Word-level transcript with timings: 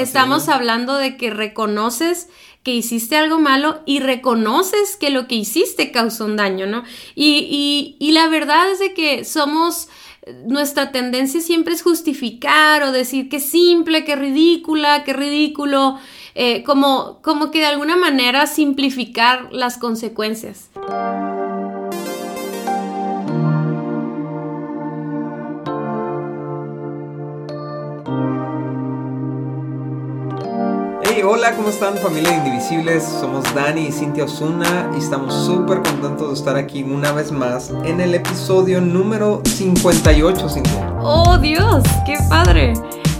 estamos 0.00 0.48
hablando 0.48 0.96
de 0.96 1.16
que 1.16 1.30
reconoces 1.30 2.28
que 2.62 2.74
hiciste 2.74 3.16
algo 3.16 3.38
malo 3.38 3.80
y 3.86 4.00
reconoces 4.00 4.96
que 4.96 5.10
lo 5.10 5.26
que 5.26 5.36
hiciste 5.36 5.90
causó 5.90 6.24
un 6.24 6.36
daño, 6.36 6.66
¿no? 6.66 6.84
Y, 7.14 7.46
y, 7.50 7.96
y 7.98 8.12
la 8.12 8.28
verdad 8.28 8.70
es 8.70 8.78
de 8.78 8.94
que 8.94 9.24
somos 9.24 9.88
nuestra 10.46 10.92
tendencia 10.92 11.40
siempre 11.40 11.74
es 11.74 11.82
justificar 11.82 12.82
o 12.82 12.92
decir 12.92 13.28
que 13.28 13.40
simple, 13.40 14.04
que 14.04 14.16
ridícula, 14.16 15.04
que 15.04 15.12
ridículo, 15.12 15.98
eh, 16.34 16.62
como, 16.64 17.20
como 17.22 17.50
que 17.50 17.60
de 17.60 17.66
alguna 17.66 17.96
manera 17.96 18.46
simplificar 18.46 19.48
las 19.52 19.78
consecuencias. 19.78 20.70
Hola, 31.24 31.56
¿cómo 31.56 31.68
están 31.68 31.96
familia 31.96 32.36
Indivisibles? 32.36 33.02
Somos 33.02 33.42
Dani 33.52 33.86
y 33.86 33.92
Cintia 33.92 34.24
Osuna 34.24 34.90
y 34.94 34.98
estamos 34.98 35.34
súper 35.46 35.82
contentos 35.82 36.28
de 36.28 36.34
estar 36.34 36.56
aquí 36.56 36.84
una 36.84 37.10
vez 37.12 37.32
más 37.32 37.70
en 37.84 38.00
el 38.00 38.14
episodio 38.14 38.80
número 38.80 39.42
58, 39.44 40.48
Cintia. 40.48 40.92
¡Oh, 41.00 41.36
Dios! 41.38 41.82
¡Qué 42.06 42.16
padre! 42.28 42.74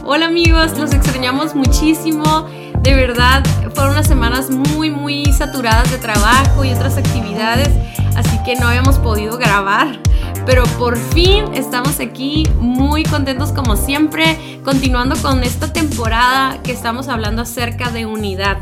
Hola 0.05 0.27
amigos, 0.27 0.79
los 0.79 0.93
extrañamos 0.93 1.57
muchísimo. 1.57 2.47
De 2.83 2.95
verdad, 2.95 3.43
fueron 3.74 3.95
unas 3.95 4.07
semanas 4.07 4.49
muy, 4.51 4.91
muy 4.91 5.24
saturadas 5.33 5.91
de 5.91 5.99
trabajo 5.99 6.65
y 6.65 6.73
otras 6.73 6.96
actividades, 6.96 7.71
así 8.15 8.38
que 8.45 8.55
no 8.55 8.69
habíamos 8.69 8.99
podido 8.99 9.38
grabar 9.38 9.99
pero 10.48 10.65
por 10.79 10.97
fin 10.97 11.45
estamos 11.52 12.01
aquí 12.01 12.43
muy 12.59 13.02
contentos 13.02 13.52
como 13.52 13.77
siempre, 13.77 14.38
continuando 14.65 15.15
con 15.21 15.45
esta 15.45 15.74
temporada 15.74 16.62
que 16.62 16.73
estamos 16.73 17.09
hablando 17.09 17.43
acerca 17.43 17.91
de 17.91 18.07
unidad. 18.07 18.57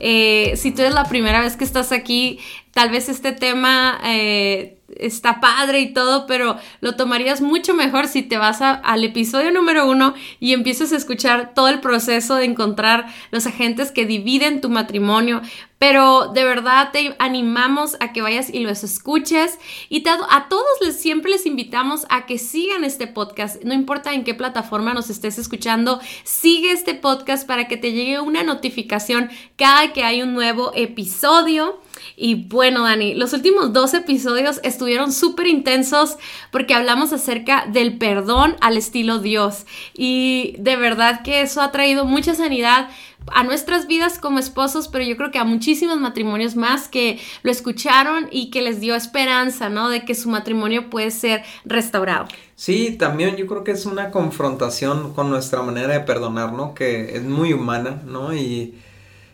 Eh, 0.00 0.54
si 0.56 0.70
tú 0.70 0.80
eres 0.80 0.94
la 0.94 1.04
primera 1.04 1.42
vez 1.42 1.56
que 1.56 1.64
estás 1.64 1.92
aquí, 1.92 2.38
tal 2.72 2.90
vez 2.90 3.10
este 3.10 3.32
tema 3.32 4.00
eh, 4.06 4.77
está 4.98 5.40
padre 5.40 5.80
y 5.80 5.92
todo, 5.92 6.26
pero 6.26 6.56
lo 6.80 6.96
tomarías 6.96 7.40
mucho 7.40 7.74
mejor 7.74 8.06
si 8.06 8.22
te 8.22 8.36
vas 8.36 8.60
al 8.60 9.04
episodio 9.04 9.50
número 9.50 9.88
uno 9.88 10.14
y 10.40 10.52
empiezas 10.52 10.92
a 10.92 10.96
escuchar 10.96 11.54
todo 11.54 11.68
el 11.68 11.80
proceso 11.80 12.34
de 12.34 12.44
encontrar 12.44 13.06
los 13.30 13.46
agentes 13.46 13.92
que 13.92 14.06
dividen 14.06 14.60
tu 14.60 14.68
matrimonio. 14.68 15.40
Pero 15.78 16.32
de 16.34 16.42
verdad 16.42 16.90
te 16.92 17.14
animamos 17.20 17.96
a 18.00 18.12
que 18.12 18.20
vayas 18.20 18.52
y 18.52 18.60
los 18.60 18.82
escuches. 18.82 19.58
Y 19.88 20.02
a 20.08 20.48
todos 20.48 20.66
les, 20.80 21.00
siempre 21.00 21.30
les 21.30 21.46
invitamos 21.46 22.04
a 22.08 22.26
que 22.26 22.38
sigan 22.38 22.82
este 22.82 23.06
podcast. 23.06 23.62
No 23.62 23.74
importa 23.74 24.12
en 24.12 24.24
qué 24.24 24.34
plataforma 24.34 24.92
nos 24.92 25.08
estés 25.08 25.38
escuchando, 25.38 26.00
sigue 26.24 26.72
este 26.72 26.94
podcast 26.94 27.46
para 27.46 27.68
que 27.68 27.76
te 27.76 27.92
llegue 27.92 28.20
una 28.20 28.42
notificación 28.42 29.30
cada 29.56 29.92
que 29.92 30.02
hay 30.02 30.22
un 30.22 30.34
nuevo 30.34 30.72
episodio. 30.74 31.80
Y 32.16 32.46
bueno, 32.46 32.84
Dani, 32.84 33.14
los 33.14 33.32
últimos 33.32 33.72
dos 33.72 33.94
episodios 33.94 34.60
estuvieron 34.62 35.12
súper 35.12 35.46
intensos 35.46 36.16
porque 36.50 36.74
hablamos 36.74 37.12
acerca 37.12 37.66
del 37.66 37.98
perdón 37.98 38.56
al 38.60 38.76
estilo 38.76 39.18
Dios. 39.18 39.66
Y 39.94 40.54
de 40.58 40.76
verdad 40.76 41.22
que 41.22 41.42
eso 41.42 41.60
ha 41.60 41.72
traído 41.72 42.04
mucha 42.04 42.34
sanidad 42.34 42.88
a 43.32 43.44
nuestras 43.44 43.86
vidas 43.86 44.18
como 44.18 44.38
esposos, 44.38 44.88
pero 44.88 45.04
yo 45.04 45.16
creo 45.16 45.30
que 45.30 45.38
a 45.38 45.44
muchísimos 45.44 45.98
matrimonios 45.98 46.56
más 46.56 46.88
que 46.88 47.20
lo 47.42 47.50
escucharon 47.50 48.28
y 48.30 48.50
que 48.50 48.62
les 48.62 48.80
dio 48.80 48.94
esperanza, 48.94 49.68
¿no? 49.68 49.88
De 49.88 50.04
que 50.04 50.14
su 50.14 50.28
matrimonio 50.28 50.90
puede 50.90 51.10
ser 51.10 51.42
restaurado. 51.64 52.26
Sí, 52.54 52.96
también 52.98 53.36
yo 53.36 53.46
creo 53.46 53.64
que 53.64 53.72
es 53.72 53.86
una 53.86 54.10
confrontación 54.10 55.12
con 55.14 55.30
nuestra 55.30 55.62
manera 55.62 55.92
de 55.92 56.00
perdonar, 56.00 56.52
¿no? 56.52 56.74
Que 56.74 57.16
es 57.16 57.22
muy 57.22 57.52
humana, 57.52 58.02
¿no? 58.04 58.34
Y 58.34 58.74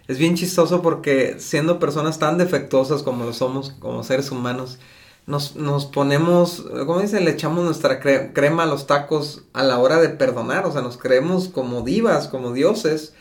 es 0.07 0.19
bien 0.19 0.35
chistoso 0.35 0.83
porque 0.83 1.37
siendo 1.39 1.79
personas 1.79 2.19
tan 2.19 2.39
defectuosas 2.39 3.03
como 3.03 3.25
lo 3.25 3.33
somos, 3.33 3.71
como 3.81 4.03
seres 4.05 4.31
humanos, 4.31 4.79
nos, 5.27 5.57
nos 5.57 5.87
ponemos, 5.87 6.65
¿cómo 6.87 7.01
dice? 7.01 7.21
Le 7.21 7.31
echamos 7.31 7.65
nuestra 7.65 8.01
crema 8.01 8.65
a 8.65 8.67
los 8.67 8.87
tacos 8.87 9.43
a 9.55 9.63
la 9.63 9.79
hora 9.79 10.01
de 10.01 10.11
perdonar, 10.11 10.67
o 10.67 10.73
sea, 10.73 10.83
nos 10.83 10.99
creemos 10.99 11.49
como 11.49 11.83
divas, 11.83 12.29
como 12.29 12.53
dioses. 12.53 13.15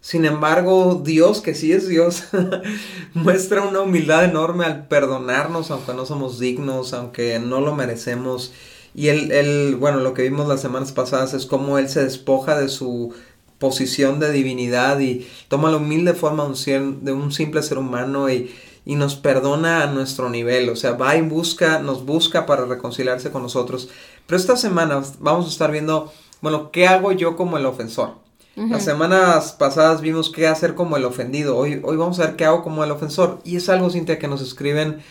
Sin 0.00 0.24
embargo, 0.26 1.00
Dios, 1.02 1.40
que 1.40 1.54
sí 1.54 1.72
es 1.72 1.88
Dios, 1.88 2.24
muestra 3.14 3.62
una 3.62 3.80
humildad 3.80 4.24
enorme 4.24 4.64
al 4.64 4.86
perdonarnos, 4.88 5.70
aunque 5.70 5.94
no 5.94 6.04
somos 6.04 6.38
dignos, 6.38 6.92
aunque 6.92 7.38
no 7.38 7.60
lo 7.60 7.74
merecemos. 7.74 8.52
Y 8.94 9.08
él, 9.08 9.32
él, 9.32 9.76
bueno, 9.76 10.00
lo 10.00 10.12
que 10.12 10.22
vimos 10.22 10.46
las 10.48 10.60
semanas 10.60 10.92
pasadas 10.92 11.34
es 11.34 11.46
cómo 11.46 11.78
Él 11.78 11.88
se 11.88 12.04
despoja 12.04 12.58
de 12.58 12.68
su 12.68 13.14
posición 13.58 14.20
de 14.20 14.32
divinidad 14.32 15.00
y 15.00 15.26
toma 15.48 15.70
la 15.70 15.78
humilde 15.78 16.14
forma 16.14 16.46
de 16.46 17.12
un 17.12 17.32
simple 17.32 17.62
ser 17.62 17.78
humano 17.78 18.30
y, 18.30 18.54
y 18.84 18.96
nos 18.96 19.16
perdona 19.16 19.82
a 19.82 19.86
nuestro 19.86 20.28
nivel, 20.28 20.68
o 20.68 20.76
sea, 20.76 20.92
va 20.92 21.16
y 21.16 21.22
busca, 21.22 21.78
nos 21.78 22.04
busca 22.04 22.46
para 22.46 22.66
reconciliarse 22.66 23.30
con 23.30 23.42
nosotros. 23.42 23.88
Pero 24.26 24.36
esta 24.36 24.56
semana 24.56 25.02
vamos 25.20 25.46
a 25.46 25.50
estar 25.50 25.70
viendo, 25.70 26.12
bueno, 26.40 26.70
¿qué 26.70 26.86
hago 26.86 27.12
yo 27.12 27.36
como 27.36 27.56
el 27.56 27.66
ofensor? 27.66 28.24
Las 28.56 28.84
semanas 28.84 29.52
pasadas 29.52 30.00
vimos 30.00 30.30
qué 30.30 30.46
hacer 30.46 30.76
como 30.76 30.96
el 30.96 31.04
ofendido. 31.04 31.56
Hoy, 31.56 31.80
hoy 31.82 31.96
vamos 31.96 32.20
a 32.20 32.26
ver 32.26 32.36
qué 32.36 32.44
hago 32.44 32.62
como 32.62 32.84
el 32.84 32.90
ofensor. 32.92 33.40
Y 33.42 33.56
es 33.56 33.68
algo, 33.68 33.90
Cintia, 33.90 34.20
que 34.20 34.28
nos 34.28 34.40
escriben 34.40 35.02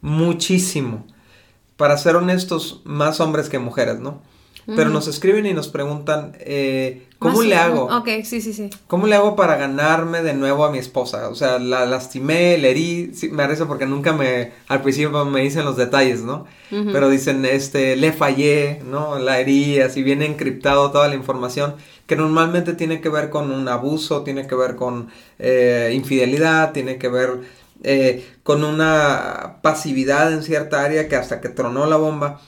muchísimo. 0.00 1.04
Para 1.76 1.96
ser 1.96 2.14
honestos, 2.14 2.80
más 2.84 3.18
hombres 3.18 3.48
que 3.48 3.58
mujeres, 3.58 3.98
¿no? 3.98 4.22
Pero 4.66 4.90
nos 4.90 5.08
escriben 5.08 5.44
y 5.46 5.54
nos 5.54 5.68
preguntan, 5.68 6.36
eh, 6.38 7.08
¿cómo 7.18 7.42
le 7.42 7.56
hago? 7.56 7.84
Ok, 7.96 8.08
sí, 8.22 8.40
sí, 8.40 8.52
sí. 8.52 8.70
¿Cómo 8.86 9.08
le 9.08 9.16
hago 9.16 9.34
para 9.34 9.56
ganarme 9.56 10.22
de 10.22 10.34
nuevo 10.34 10.64
a 10.64 10.70
mi 10.70 10.78
esposa? 10.78 11.28
O 11.28 11.34
sea, 11.34 11.58
la 11.58 11.84
lastimé, 11.84 12.58
le 12.58 12.70
herí, 12.70 13.12
me 13.32 13.42
arriesgo 13.42 13.66
porque 13.66 13.86
nunca 13.86 14.12
me, 14.12 14.52
al 14.68 14.82
principio 14.82 15.24
me 15.24 15.40
dicen 15.40 15.64
los 15.64 15.76
detalles, 15.76 16.22
¿no? 16.22 16.46
Pero 16.70 17.10
dicen, 17.10 17.44
este, 17.44 17.96
le 17.96 18.12
fallé, 18.12 18.80
¿no? 18.86 19.18
La 19.18 19.40
herí, 19.40 19.80
así 19.80 20.02
viene 20.02 20.26
encriptado 20.26 20.90
toda 20.90 21.08
la 21.08 21.16
información, 21.16 21.74
que 22.06 22.16
normalmente 22.16 22.72
tiene 22.72 23.00
que 23.00 23.08
ver 23.08 23.30
con 23.30 23.50
un 23.50 23.68
abuso, 23.68 24.22
tiene 24.22 24.46
que 24.46 24.54
ver 24.54 24.76
con 24.76 25.08
eh, 25.38 25.92
infidelidad, 25.94 26.72
tiene 26.72 26.98
que 26.98 27.08
ver 27.08 27.40
eh, 27.82 28.24
con 28.42 28.64
una 28.64 29.56
pasividad 29.60 30.32
en 30.32 30.42
cierta 30.42 30.84
área 30.84 31.08
que 31.08 31.16
hasta 31.16 31.40
que 31.40 31.48
tronó 31.48 31.86
la 31.86 31.96
bomba 31.96 32.40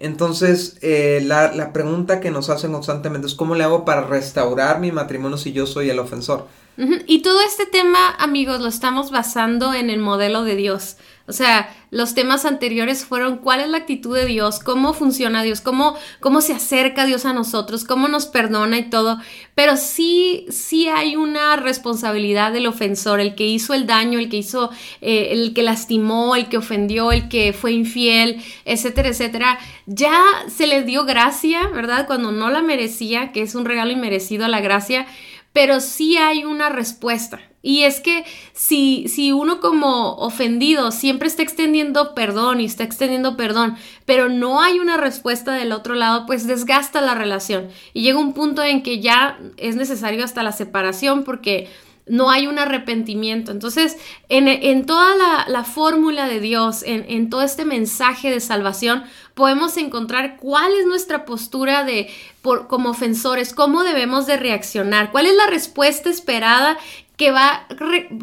entonces, 0.00 0.78
eh, 0.80 1.22
la, 1.24 1.52
la, 1.52 1.72
pregunta 1.74 2.20
que 2.20 2.30
nos 2.30 2.48
hacen 2.48 2.72
constantemente 2.72 3.26
es 3.26 3.34
cómo 3.34 3.54
le 3.54 3.64
hago 3.64 3.84
para 3.84 4.00
restaurar 4.00 4.80
mi 4.80 4.92
matrimonio 4.92 5.36
si 5.36 5.52
yo 5.52 5.66
soy 5.66 5.90
el 5.90 5.98
ofensor. 5.98 6.46
Y 7.06 7.20
todo 7.20 7.42
este 7.42 7.66
tema, 7.66 8.14
amigos, 8.18 8.62
lo 8.62 8.68
estamos 8.68 9.10
basando 9.10 9.74
en 9.74 9.90
el 9.90 9.98
modelo 9.98 10.44
de 10.44 10.56
Dios. 10.56 10.96
O 11.30 11.32
sea, 11.32 11.72
los 11.92 12.14
temas 12.14 12.44
anteriores 12.44 13.04
fueron 13.04 13.38
cuál 13.38 13.60
es 13.60 13.68
la 13.68 13.78
actitud 13.78 14.16
de 14.16 14.26
Dios, 14.26 14.58
cómo 14.58 14.92
funciona 14.92 15.44
Dios, 15.44 15.60
cómo, 15.60 15.96
cómo 16.18 16.40
se 16.40 16.52
acerca 16.52 17.06
Dios 17.06 17.24
a 17.24 17.32
nosotros, 17.32 17.84
cómo 17.84 18.08
nos 18.08 18.26
perdona 18.26 18.78
y 18.78 18.90
todo. 18.90 19.18
Pero 19.54 19.76
sí, 19.76 20.44
sí 20.50 20.88
hay 20.88 21.14
una 21.14 21.54
responsabilidad 21.54 22.52
del 22.52 22.66
ofensor, 22.66 23.20
el 23.20 23.36
que 23.36 23.46
hizo 23.46 23.74
el 23.74 23.86
daño, 23.86 24.18
el 24.18 24.28
que 24.28 24.38
hizo, 24.38 24.70
eh, 25.00 25.28
el 25.30 25.54
que 25.54 25.62
lastimó, 25.62 26.34
el 26.34 26.48
que 26.48 26.58
ofendió, 26.58 27.12
el 27.12 27.28
que 27.28 27.52
fue 27.52 27.72
infiel, 27.72 28.42
etcétera, 28.64 29.10
etcétera. 29.10 29.58
Ya 29.86 30.18
se 30.48 30.66
le 30.66 30.82
dio 30.82 31.04
gracia, 31.04 31.68
¿verdad? 31.68 32.08
Cuando 32.08 32.32
no 32.32 32.50
la 32.50 32.60
merecía, 32.60 33.30
que 33.30 33.42
es 33.42 33.54
un 33.54 33.64
regalo 33.64 33.92
inmerecido 33.92 34.44
a 34.44 34.48
la 34.48 34.60
gracia 34.60 35.06
pero 35.52 35.80
sí 35.80 36.16
hay 36.16 36.44
una 36.44 36.68
respuesta. 36.68 37.40
Y 37.62 37.82
es 37.82 38.00
que 38.00 38.24
si, 38.54 39.06
si 39.08 39.32
uno 39.32 39.60
como 39.60 40.14
ofendido 40.14 40.92
siempre 40.92 41.28
está 41.28 41.42
extendiendo 41.42 42.14
perdón 42.14 42.60
y 42.60 42.64
está 42.64 42.84
extendiendo 42.84 43.36
perdón, 43.36 43.76
pero 44.06 44.30
no 44.30 44.62
hay 44.62 44.78
una 44.78 44.96
respuesta 44.96 45.52
del 45.52 45.72
otro 45.72 45.94
lado, 45.94 46.24
pues 46.24 46.46
desgasta 46.46 47.02
la 47.02 47.14
relación. 47.14 47.68
Y 47.92 48.02
llega 48.02 48.18
un 48.18 48.32
punto 48.32 48.62
en 48.62 48.82
que 48.82 49.00
ya 49.00 49.38
es 49.58 49.76
necesario 49.76 50.24
hasta 50.24 50.42
la 50.42 50.52
separación 50.52 51.22
porque 51.22 51.68
no 52.10 52.30
hay 52.30 52.46
un 52.46 52.58
arrepentimiento. 52.58 53.52
Entonces, 53.52 53.96
en, 54.28 54.84
toda 54.84 55.14
la, 55.46 55.64
fórmula 55.64 56.28
de 56.28 56.40
Dios, 56.40 56.82
en, 56.84 57.30
todo 57.30 57.42
este 57.42 57.64
mensaje 57.64 58.30
de 58.30 58.40
salvación, 58.40 59.04
podemos 59.40 59.78
encontrar 59.78 60.36
cuál 60.36 60.70
es 60.74 60.84
nuestra 60.84 61.24
postura 61.24 61.82
de 61.82 62.10
como 62.68 62.90
ofensores, 62.90 63.54
cómo 63.54 63.84
debemos 63.84 64.26
de 64.26 64.36
reaccionar, 64.36 65.10
cuál 65.10 65.24
es 65.24 65.34
la 65.34 65.46
respuesta 65.46 66.10
esperada 66.10 66.76
que 67.16 67.30
va, 67.30 67.66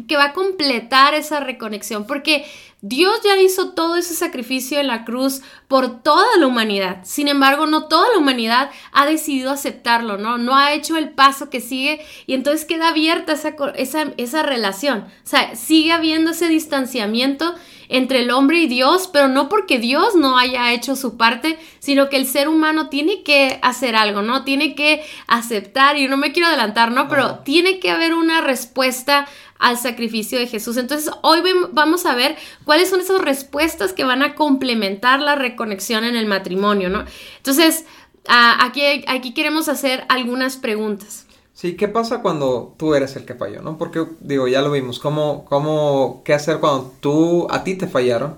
que 0.06 0.16
va 0.16 0.26
a 0.26 0.32
completar 0.32 1.14
esa 1.14 1.40
reconexión, 1.40 2.06
porque 2.06 2.46
Dios 2.82 3.18
ya 3.24 3.36
hizo 3.36 3.70
todo 3.70 3.96
ese 3.96 4.14
sacrificio 4.14 4.78
en 4.78 4.86
la 4.86 5.04
cruz 5.04 5.42
por 5.66 6.04
toda 6.04 6.36
la 6.38 6.46
humanidad. 6.46 6.98
Sin 7.02 7.26
embargo, 7.26 7.66
no 7.66 7.88
toda 7.88 8.08
la 8.12 8.18
humanidad 8.18 8.70
ha 8.92 9.04
decidido 9.04 9.50
aceptarlo, 9.50 10.18
¿no? 10.18 10.38
No 10.38 10.54
ha 10.54 10.72
hecho 10.72 10.96
el 10.96 11.10
paso 11.10 11.50
que 11.50 11.60
sigue 11.60 12.00
y 12.28 12.34
entonces 12.34 12.64
queda 12.64 12.90
abierta 12.90 13.32
esa, 13.32 13.56
esa, 13.74 14.12
esa 14.18 14.44
relación. 14.44 15.00
O 15.00 15.26
sea, 15.26 15.56
sigue 15.56 15.90
habiendo 15.90 16.30
ese 16.30 16.46
distanciamiento 16.46 17.56
entre 17.88 18.20
el 18.20 18.30
hombre 18.30 18.58
y 18.58 18.66
Dios, 18.66 19.08
pero 19.12 19.28
no 19.28 19.48
porque 19.48 19.78
Dios 19.78 20.14
no 20.14 20.38
haya 20.38 20.72
hecho 20.72 20.96
su 20.96 21.16
parte, 21.16 21.58
sino 21.78 22.08
que 22.08 22.16
el 22.16 22.26
ser 22.26 22.48
humano 22.48 22.88
tiene 22.88 23.22
que 23.22 23.58
hacer 23.62 23.96
algo, 23.96 24.22
¿no? 24.22 24.44
Tiene 24.44 24.74
que 24.74 25.02
aceptar, 25.26 25.96
y 25.96 26.08
no 26.08 26.16
me 26.16 26.32
quiero 26.32 26.48
adelantar, 26.48 26.92
¿no? 26.92 27.08
Pero 27.08 27.40
tiene 27.40 27.80
que 27.80 27.90
haber 27.90 28.14
una 28.14 28.40
respuesta 28.40 29.26
al 29.58 29.78
sacrificio 29.78 30.38
de 30.38 30.46
Jesús. 30.46 30.76
Entonces, 30.76 31.10
hoy 31.22 31.42
vamos 31.72 32.06
a 32.06 32.14
ver 32.14 32.36
cuáles 32.64 32.90
son 32.90 33.00
esas 33.00 33.20
respuestas 33.20 33.92
que 33.92 34.04
van 34.04 34.22
a 34.22 34.34
complementar 34.34 35.20
la 35.20 35.34
reconexión 35.34 36.04
en 36.04 36.16
el 36.16 36.26
matrimonio, 36.26 36.90
¿no? 36.90 37.04
Entonces, 37.38 37.84
aquí, 38.26 38.82
aquí 39.06 39.34
queremos 39.34 39.68
hacer 39.68 40.04
algunas 40.08 40.56
preguntas. 40.56 41.27
Sí, 41.58 41.76
¿qué 41.76 41.88
pasa 41.88 42.22
cuando 42.22 42.76
tú 42.78 42.94
eres 42.94 43.16
el 43.16 43.24
que 43.24 43.34
falló, 43.34 43.62
no? 43.62 43.78
Porque, 43.78 44.06
digo, 44.20 44.46
ya 44.46 44.62
lo 44.62 44.70
vimos, 44.70 45.00
cómo, 45.00 45.44
cómo, 45.46 46.22
qué 46.24 46.32
hacer 46.32 46.60
cuando 46.60 46.92
tú, 47.00 47.48
a 47.50 47.64
ti 47.64 47.74
te 47.74 47.88
fallaron. 47.88 48.36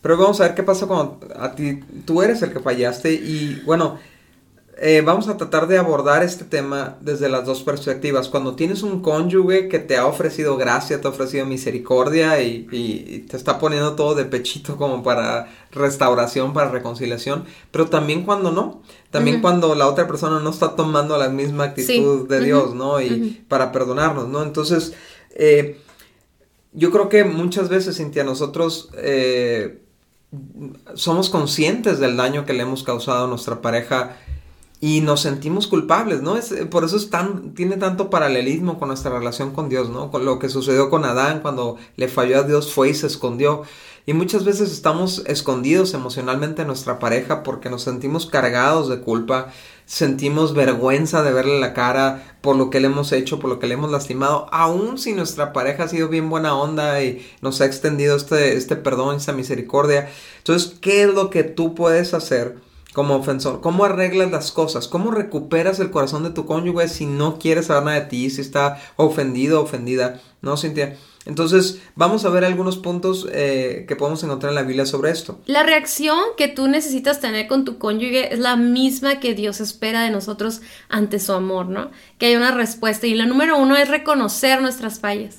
Pero 0.00 0.16
vamos 0.16 0.40
a 0.40 0.44
ver 0.44 0.54
qué 0.54 0.62
pasa 0.62 0.86
cuando 0.86 1.20
a 1.36 1.54
ti, 1.54 1.80
tú 2.06 2.22
eres 2.22 2.40
el 2.42 2.54
que 2.54 2.60
fallaste 2.60 3.12
y, 3.12 3.60
bueno, 3.66 3.98
eh, 4.76 5.02
vamos 5.04 5.28
a 5.28 5.36
tratar 5.36 5.68
de 5.68 5.78
abordar 5.78 6.22
este 6.22 6.44
tema 6.44 6.96
desde 7.00 7.28
las 7.28 7.46
dos 7.46 7.62
perspectivas. 7.62 8.28
Cuando 8.28 8.56
tienes 8.56 8.82
un 8.82 9.02
cónyuge 9.02 9.68
que 9.68 9.78
te 9.78 9.96
ha 9.96 10.06
ofrecido 10.06 10.56
gracia, 10.56 11.00
te 11.00 11.06
ha 11.06 11.10
ofrecido 11.10 11.46
misericordia 11.46 12.42
y, 12.42 13.26
te 13.28 13.36
está 13.36 13.58
poniendo 13.58 13.94
todo 13.94 14.14
de 14.14 14.24
pechito 14.24 14.76
como 14.76 15.02
para 15.02 15.48
restauración, 15.70 16.52
para 16.52 16.70
reconciliación, 16.70 17.44
pero 17.70 17.86
también 17.88 18.24
cuando 18.24 18.50
no, 18.50 18.82
también 19.10 19.40
cuando 19.40 19.74
la 19.74 19.86
otra 19.86 20.06
persona 20.06 20.40
no 20.40 20.50
está 20.50 20.74
tomando 20.74 21.16
la 21.18 21.28
misma 21.28 21.64
actitud 21.64 22.28
de 22.28 22.40
Dios, 22.40 22.74
¿no? 22.74 23.00
Y 23.00 23.44
para 23.48 23.70
perdonarnos, 23.70 24.28
¿no? 24.28 24.42
Entonces, 24.42 24.92
eh, 25.34 25.80
yo 26.72 26.90
creo 26.90 27.08
que 27.08 27.24
muchas 27.24 27.68
veces, 27.68 27.96
Cintia, 27.96 28.24
nosotros... 28.24 28.90
Eh, 28.96 29.80
somos 30.94 31.30
conscientes 31.30 32.00
del 32.00 32.16
daño 32.16 32.44
que 32.44 32.54
le 32.54 32.62
hemos 32.62 32.82
causado 32.82 33.26
a 33.26 33.28
nuestra 33.28 33.62
pareja 33.62 34.16
y 34.84 35.00
nos 35.00 35.22
sentimos 35.22 35.66
culpables, 35.66 36.20
¿no? 36.20 36.36
Es, 36.36 36.52
por 36.70 36.84
eso 36.84 36.98
es 36.98 37.08
tan, 37.08 37.54
tiene 37.54 37.78
tanto 37.78 38.10
paralelismo 38.10 38.78
con 38.78 38.88
nuestra 38.88 39.18
relación 39.18 39.52
con 39.52 39.70
Dios, 39.70 39.88
¿no? 39.88 40.10
Con 40.10 40.26
lo 40.26 40.38
que 40.38 40.50
sucedió 40.50 40.90
con 40.90 41.06
Adán 41.06 41.40
cuando 41.40 41.78
le 41.96 42.06
falló 42.06 42.40
a 42.40 42.42
Dios 42.42 42.70
fue 42.70 42.90
y 42.90 42.94
se 42.94 43.06
escondió. 43.06 43.62
Y 44.04 44.12
muchas 44.12 44.44
veces 44.44 44.70
estamos 44.70 45.22
escondidos 45.24 45.94
emocionalmente 45.94 46.60
en 46.60 46.68
nuestra 46.68 46.98
pareja 46.98 47.42
porque 47.42 47.70
nos 47.70 47.80
sentimos 47.80 48.26
cargados 48.26 48.90
de 48.90 49.00
culpa, 49.00 49.48
sentimos 49.86 50.52
vergüenza 50.52 51.22
de 51.22 51.32
verle 51.32 51.60
la 51.60 51.72
cara 51.72 52.36
por 52.42 52.56
lo 52.56 52.68
que 52.68 52.80
le 52.80 52.88
hemos 52.88 53.10
hecho, 53.12 53.38
por 53.38 53.48
lo 53.48 53.58
que 53.58 53.66
le 53.66 53.74
hemos 53.74 53.90
lastimado, 53.90 54.48
aun 54.52 54.98
si 54.98 55.14
nuestra 55.14 55.54
pareja 55.54 55.84
ha 55.84 55.88
sido 55.88 56.08
bien 56.08 56.28
buena 56.28 56.54
onda 56.54 57.02
y 57.02 57.26
nos 57.40 57.62
ha 57.62 57.64
extendido 57.64 58.16
este, 58.16 58.54
este 58.54 58.76
perdón, 58.76 59.16
esta 59.16 59.32
misericordia. 59.32 60.10
Entonces, 60.36 60.76
¿qué 60.82 61.04
es 61.04 61.08
lo 61.08 61.30
que 61.30 61.42
tú 61.42 61.74
puedes 61.74 62.12
hacer? 62.12 62.58
Como 62.94 63.16
ofensor? 63.16 63.60
¿Cómo 63.60 63.84
arreglas 63.84 64.30
las 64.30 64.52
cosas? 64.52 64.88
¿Cómo 64.88 65.10
recuperas 65.10 65.80
el 65.80 65.90
corazón 65.90 66.22
de 66.22 66.30
tu 66.30 66.46
cónyuge 66.46 66.88
si 66.88 67.04
no 67.04 67.38
quieres 67.38 67.66
saber 67.66 67.84
nada 67.84 68.00
de 68.00 68.06
ti, 68.06 68.30
si 68.30 68.40
está 68.40 68.80
ofendido 68.96 69.60
ofendida? 69.60 70.20
¿No, 70.40 70.56
Cintia? 70.56 70.96
Entonces, 71.26 71.80
vamos 71.96 72.24
a 72.24 72.28
ver 72.28 72.44
algunos 72.44 72.76
puntos 72.76 73.26
eh, 73.32 73.84
que 73.88 73.96
podemos 73.96 74.22
encontrar 74.22 74.50
en 74.50 74.56
la 74.56 74.62
Biblia 74.62 74.86
sobre 74.86 75.10
esto. 75.10 75.40
La 75.46 75.64
reacción 75.64 76.18
que 76.36 76.48
tú 76.48 76.68
necesitas 76.68 77.20
tener 77.20 77.48
con 77.48 77.64
tu 77.64 77.78
cónyuge 77.78 78.32
es 78.32 78.38
la 78.38 78.56
misma 78.56 79.18
que 79.18 79.34
Dios 79.34 79.60
espera 79.60 80.02
de 80.02 80.10
nosotros 80.10 80.60
ante 80.88 81.18
su 81.18 81.32
amor, 81.32 81.66
¿no? 81.66 81.90
Que 82.18 82.26
hay 82.26 82.36
una 82.36 82.52
respuesta. 82.52 83.08
Y 83.08 83.14
la 83.14 83.26
número 83.26 83.58
uno 83.58 83.76
es 83.76 83.88
reconocer 83.88 84.62
nuestras 84.62 85.00
fallas. 85.00 85.38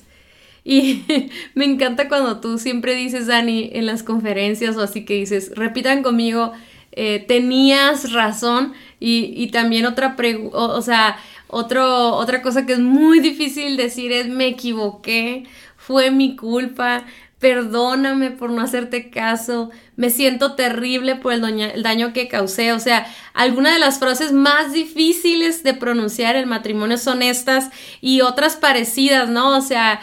Y 0.66 1.06
me 1.54 1.63
encanta 1.63 2.10
cuando 2.10 2.42
tú 2.42 2.58
siempre 2.58 2.96
dices, 2.96 3.28
Dani, 3.28 3.69
en 3.72 3.86
las 3.86 4.04
conferencias 4.04 4.75
o 4.75 4.81
así 4.81 5.06
que 5.06 5.13
dices, 5.13 5.51
repitan 5.56 6.04
conmigo, 6.04 6.51
eh, 6.95 7.25
tenías 7.27 8.13
razón 8.13 8.74
y, 9.00 9.47
también 9.47 9.86
otra, 9.86 10.15
o, 10.53 10.81
sea, 10.81 11.18
otro, 11.47 12.15
otra 12.15 12.42
cosa 12.42 12.65
que 12.65 12.74
es 12.74 12.80
muy 12.80 13.19
difícil 13.19 13.77
decir 13.77 14.12
es 14.12 14.27
me 14.27 14.47
equivoqué, 14.47 15.45
fue 15.75 16.09
mi 16.09 16.36
culpa, 16.36 17.06
perdóname 17.45 18.31
por 18.31 18.50
no 18.50 18.63
hacerte 18.63 19.12
caso, 19.12 19.69
me 19.97 20.09
siento 20.09 20.56
terrible 20.56 21.15
por 21.15 21.31
el, 21.31 21.83
daño 21.83 22.12
que 22.12 22.27
causé. 22.27 22.74
O 22.74 22.80
sea, 22.80 23.06
algunas 23.36 23.74
de 23.74 23.80
las 23.80 24.00
frases 24.00 24.31
más 24.31 24.74
difíciles 24.74 25.62
de 25.62 25.75
pronunciar 25.75 26.36
el 26.38 26.47
matrimonio 26.47 26.97
son 26.97 27.21
estas 27.21 27.69
y 28.01 28.21
otras 28.21 28.56
parecidas, 28.56 29.30
¿no? 29.30 29.56
O 29.56 29.62
sea, 29.62 30.01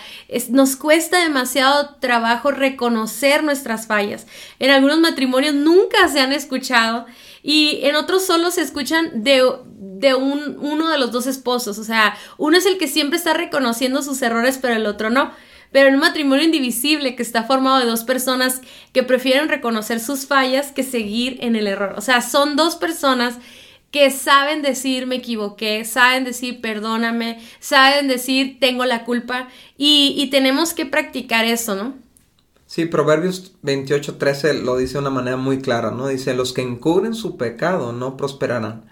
nos 0.51 0.77
cuesta 0.77 1.19
demasiado 1.19 1.97
trabajo 1.97 2.53
reconocer 2.53 3.43
nuestras 3.43 3.89
fallas. 3.89 4.29
En 4.61 4.71
algunos 4.71 5.01
matrimonios 5.01 5.57
nunca 5.57 6.07
se 6.07 6.21
han 6.21 6.33
escuchado 6.33 7.07
y 7.43 7.81
en 7.83 7.97
otros 7.97 8.25
solo 8.25 8.53
se 8.53 8.63
escuchan 8.63 9.25
de, 9.25 9.43
de 9.79 10.15
un, 10.15 10.59
uno 10.61 10.91
de 10.91 10.99
los 10.99 11.11
dos 11.11 11.27
esposos. 11.27 11.81
O 11.81 11.83
sea, 11.83 12.17
uno 12.39 12.57
es 12.57 12.67
el 12.67 12.79
que 12.79 12.87
siempre 12.87 13.19
está 13.19 13.35
reconociendo 13.35 14.01
sus 14.01 14.23
errores, 14.23 14.61
pero 14.63 14.75
el 14.75 14.87
otro 14.87 15.11
no 15.11 15.33
pero 15.73 15.89
en 15.89 15.95
un 15.95 16.01
matrimonio 16.01 16.45
indivisible 16.45 17.17
que 17.17 17.23
está 17.23 17.45
formado 17.45 17.81
de 17.81 17.87
dos 17.87 18.05
personas 18.05 18.61
que 18.93 19.03
prefieren 19.03 19.49
reconocer 19.49 19.99
sus 19.99 20.27
fallas 20.27 20.71
que 20.71 20.83
seguir 20.83 21.39
en 21.41 21.57
el 21.57 21.67
error. 21.67 21.95
O 21.97 22.03
sea, 22.03 22.21
son 22.21 22.55
dos 22.57 22.77
personas 22.77 23.39
que 23.91 24.11
saben 24.11 24.63
decir 24.63 25.07
me 25.07 25.17
equivoqué, 25.17 25.85
saben 25.85 26.25
decir 26.25 26.61
perdóname, 26.61 27.41
saben 27.61 28.09
decir 28.09 28.59
tengo 28.59 28.85
la 28.85 29.05
culpa 29.05 29.49
y, 29.77 30.29
tenemos 30.31 30.73
que 30.73 30.87
practicar 30.87 31.45
eso, 31.45 31.75
¿no? 31.75 31.95
Sí, 32.67 32.87
Proverbios 32.87 33.53
28, 33.61 34.17
13 34.17 34.55
lo 34.63 34.79
dice 34.79 34.95
de 34.95 35.01
una 35.01 35.11
manera 35.11 35.37
muy 35.37 35.59
clara, 35.61 35.91
¿no? 35.91 36.09
Dice, 36.09 36.33
los 36.33 36.55
que 36.55 36.63
encubren 36.63 37.15
su 37.15 37.37
pecado 37.37 37.93
no 37.93 38.17
prosperarán, 38.17 38.91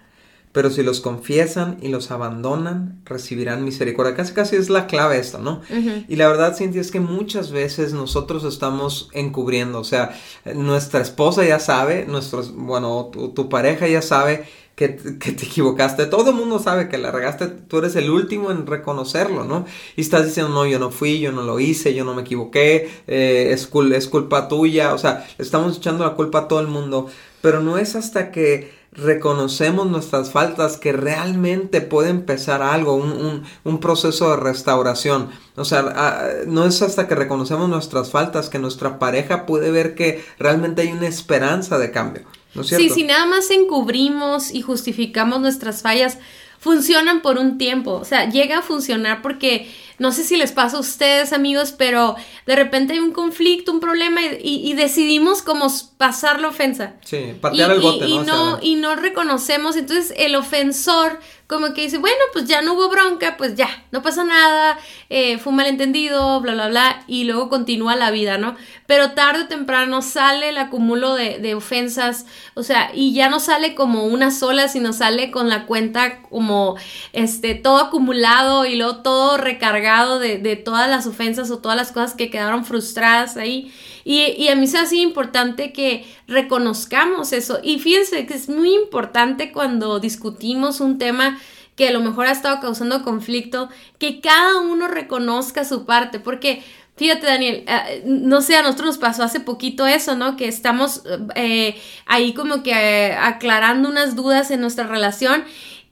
pero 0.53 0.71
si 0.71 0.83
los 0.83 1.01
confiesan 1.01 1.79
y 1.81 1.89
los 1.89 2.11
abandonan, 2.11 3.01
recibirán 3.05 3.65
misericordia. 3.65 4.17
Casi 4.17 4.33
casi 4.33 4.57
es 4.57 4.69
la 4.69 4.89
clave 4.89 5.19
esto, 5.19 5.39
¿no? 5.39 5.61
Y 6.09 6.17
la 6.17 6.27
verdad, 6.27 6.57
Cintia, 6.57 6.81
es 6.81 6.91
que 6.91 6.99
muchas 6.99 7.53
veces 7.53 7.93
nosotros 7.93 8.43
estamos 8.43 9.11
encubriendo, 9.13 9.79
o 9.79 9.85
sea, 9.85 10.19
nuestra 10.55 11.01
esposa 11.01 11.45
ya 11.45 11.61
sabe, 11.61 12.05
nuestros, 12.07 12.53
bueno, 12.53 13.11
tu, 13.13 13.49
pareja 13.49 13.87
ya 13.87 14.03
sabe 14.03 14.45
que, 14.75 14.89
te 14.89 15.31
equivocaste, 15.31 16.07
todo 16.07 16.31
el 16.31 16.37
mundo 16.37 16.59
sabe 16.59 16.89
que 16.89 16.99
la 16.99 17.13
regaste, 17.13 17.47
tú 17.47 17.79
eres 17.79 17.95
el 17.95 18.11
último 18.11 18.51
en 18.51 18.67
reconocerlo, 18.67 19.45
¿no? 19.45 19.67
Y 19.95 20.01
estás 20.01 20.27
diciendo, 20.27 20.53
no, 20.53 20.67
yo 20.67 20.81
no 20.81 20.91
fui, 20.91 21.21
yo 21.21 21.31
no 21.31 21.43
lo 21.43 21.61
hice, 21.61 21.95
yo 21.95 22.05
no 22.05 22.15
me 22.15 22.23
equivoqué, 22.23 22.91
eh, 23.07 23.51
es, 23.53 23.71
es 23.95 24.09
culpa 24.09 24.49
tuya, 24.49 24.95
o 24.95 24.99
sea, 24.99 25.29
estamos 25.39 25.77
echando 25.77 26.05
la 26.05 26.15
culpa 26.15 26.41
a 26.41 26.49
todo 26.49 26.59
el 26.59 26.67
mundo, 26.67 27.07
pero 27.41 27.61
no 27.61 27.79
es 27.79 27.95
hasta 27.95 28.33
que 28.33 28.80
reconocemos 28.93 29.87
nuestras 29.87 30.31
faltas 30.33 30.77
que 30.77 30.93
realmente 30.93 31.81
puede 31.81 32.11
empezar 32.11 32.61
algo, 32.63 32.95
un, 32.97 33.81
proceso 33.81 34.31
de 34.31 34.37
restauración. 34.37 35.31
O 35.57 35.65
sea, 35.65 36.45
no 36.47 36.65
es 36.65 36.83
hasta 36.83 37.07
que 37.07 37.15
reconocemos 37.15 37.69
nuestras 37.69 38.11
faltas 38.11 38.49
que 38.49 38.59
nuestra 38.59 38.99
pareja 38.99 39.47
puede 39.47 39.71
ver 39.71 39.95
que 39.95 40.25
realmente 40.39 40.83
hay 40.83 40.93
una 40.93 41.07
esperanza 41.07 41.79
de 41.79 41.91
cambio. 41.91 42.25
¿no 42.55 42.63
es 42.63 42.69
cierto? 42.69 42.83
Sí, 42.83 42.91
si 42.91 43.05
nada 43.05 43.27
más 43.27 43.51
encubrimos 43.51 44.53
y 44.53 44.63
justificamos 44.63 45.41
nuestras 45.41 45.83
fallas, 45.83 46.19
funcionan 46.59 47.23
por 47.23 47.39
un 47.39 47.59
tiempo. 47.59 47.93
O 47.93 48.05
sea, 48.05 48.29
llega 48.29 48.59
a 48.59 48.63
funcionar 48.63 49.23
porque 49.23 49.73
no 50.01 50.13
sé 50.13 50.25
si 50.25 50.39
les 50.39 50.51
pasa 50.51 50.79
a 50.79 50.81
ustedes, 50.81 51.35
amigos, 51.35 51.75
pero 51.77 52.17
de 52.47 52.57
repente 52.57 52.95
hay 52.95 53.01
un 53.01 53.13
conflicto, 53.13 53.71
un 53.71 53.81
problema 53.81 54.23
y, 54.41 54.73
decidimos 54.73 55.43
como 55.43 55.67
pasar 55.99 56.41
la 56.41 56.49
ofensa. 56.49 56.95
Sí, 57.05 57.35
patear 57.39 57.71
el 57.73 57.81
bote, 57.81 58.09
¿no? 58.09 58.09
Y 58.09 58.19
no, 58.19 58.59
y 58.63 58.75
no 58.77 58.97
reconocemos. 58.97 59.77
Entonces 59.77 60.15
el 60.17 60.37
ofensor 60.37 61.21
como 61.51 61.75
que 61.75 61.83
dice, 61.83 61.99
bueno, 61.99 62.17
pues 62.33 62.45
ya 62.45 62.63
no 62.63 62.75
hubo 62.75 62.89
bronca, 62.89 63.37
pues 63.37 63.57
ya, 63.57 63.69
no 63.91 64.03
pasa 64.03 64.23
nada, 64.23 64.79
eh, 65.09 65.37
fue 65.39 65.51
un 65.51 65.57
malentendido, 65.57 66.41
bla, 66.41 66.55
bla, 66.55 66.69
bla, 66.69 67.03
y 67.09 67.25
luego 67.25 67.49
continúa 67.49 67.97
la 67.97 68.13
vida, 68.13 68.39
¿no? 68.39 68.55
Pero 68.87 69.15
tarde 69.15 69.43
o 69.43 69.49
temprano 69.49 70.01
sale 70.01 70.51
el 70.51 70.59
acumulo 70.59 71.17
de, 71.17 71.55
ofensas, 71.57 72.25
o 72.55 72.63
sea, 72.63 72.93
y 72.95 73.15
ya 73.15 73.29
no 73.29 73.41
sale 73.41 73.75
como 73.75 74.05
una 74.05 74.31
sola, 74.31 74.69
sino 74.69 74.93
sale 74.93 75.33
con 75.33 75.49
la 75.49 75.67
cuenta 75.67 76.23
como, 76.23 76.77
este, 77.13 77.57
todo 77.57 77.79
acumulado 77.79 78.65
y 78.65 78.77
luego 78.77 78.99
todo 78.99 79.37
recargado 79.37 80.21
de, 80.21 80.39
de 80.39 80.55
todas 80.55 80.89
las 80.89 81.09
ofensas 81.09 81.51
o 81.51 81.59
todas 81.59 81.77
las 81.77 81.91
cosas 81.91 82.15
que 82.15 82.31
quedaron 82.31 82.65
frustradas 82.65 83.37
ahí. 83.37 83.73
Y, 84.05 84.49
a 84.49 84.57
mí 84.57 84.67
se 84.67 84.79
hace 84.79 84.97
importante 84.97 85.73
que 85.73 86.05
reconozcamos 86.27 87.33
eso. 87.33 87.61
Y 87.63 87.79
fíjense 87.79 88.27
que 88.27 88.35
es 88.35 88.49
muy 88.49 88.75
importante 88.75 89.53
cuando 89.53 90.01
discutimos 90.01 90.81
un 90.81 90.99
tema 90.99 91.39
que 91.77 91.89
a 91.89 91.93
lo 91.93 92.01
mejor 92.01 92.27
ha 92.27 92.33
estado 92.33 92.61
causando 92.61 93.03
conflicto, 93.03 93.69
que 93.99 94.21
cada 94.21 94.61
uno 94.61 94.89
reconozca 94.89 95.65
su 95.65 95.87
parte, 95.87 96.21
porque 96.21 96.63
Fíjate, 97.01 97.25
Daniel, 97.25 97.65
eh, 97.67 98.03
no 98.05 98.43
sé, 98.43 98.57
a 98.57 98.63
nosotros 98.63 98.89
nos 98.89 98.99
pasó 98.99 99.23
hace 99.23 99.41
poquito 99.41 99.87
eso, 99.87 100.17
¿no? 100.17 100.37
Que 100.37 100.49
estamos 100.49 101.03
eh, 101.35 101.81
ahí 102.05 102.35
como 102.35 102.63
que 102.63 102.73
eh, 102.73 103.15
aclarando 103.15 103.89
unas 103.89 104.17
dudas 104.17 104.51
en 104.51 104.61
nuestra 104.61 104.87
relación 104.87 105.45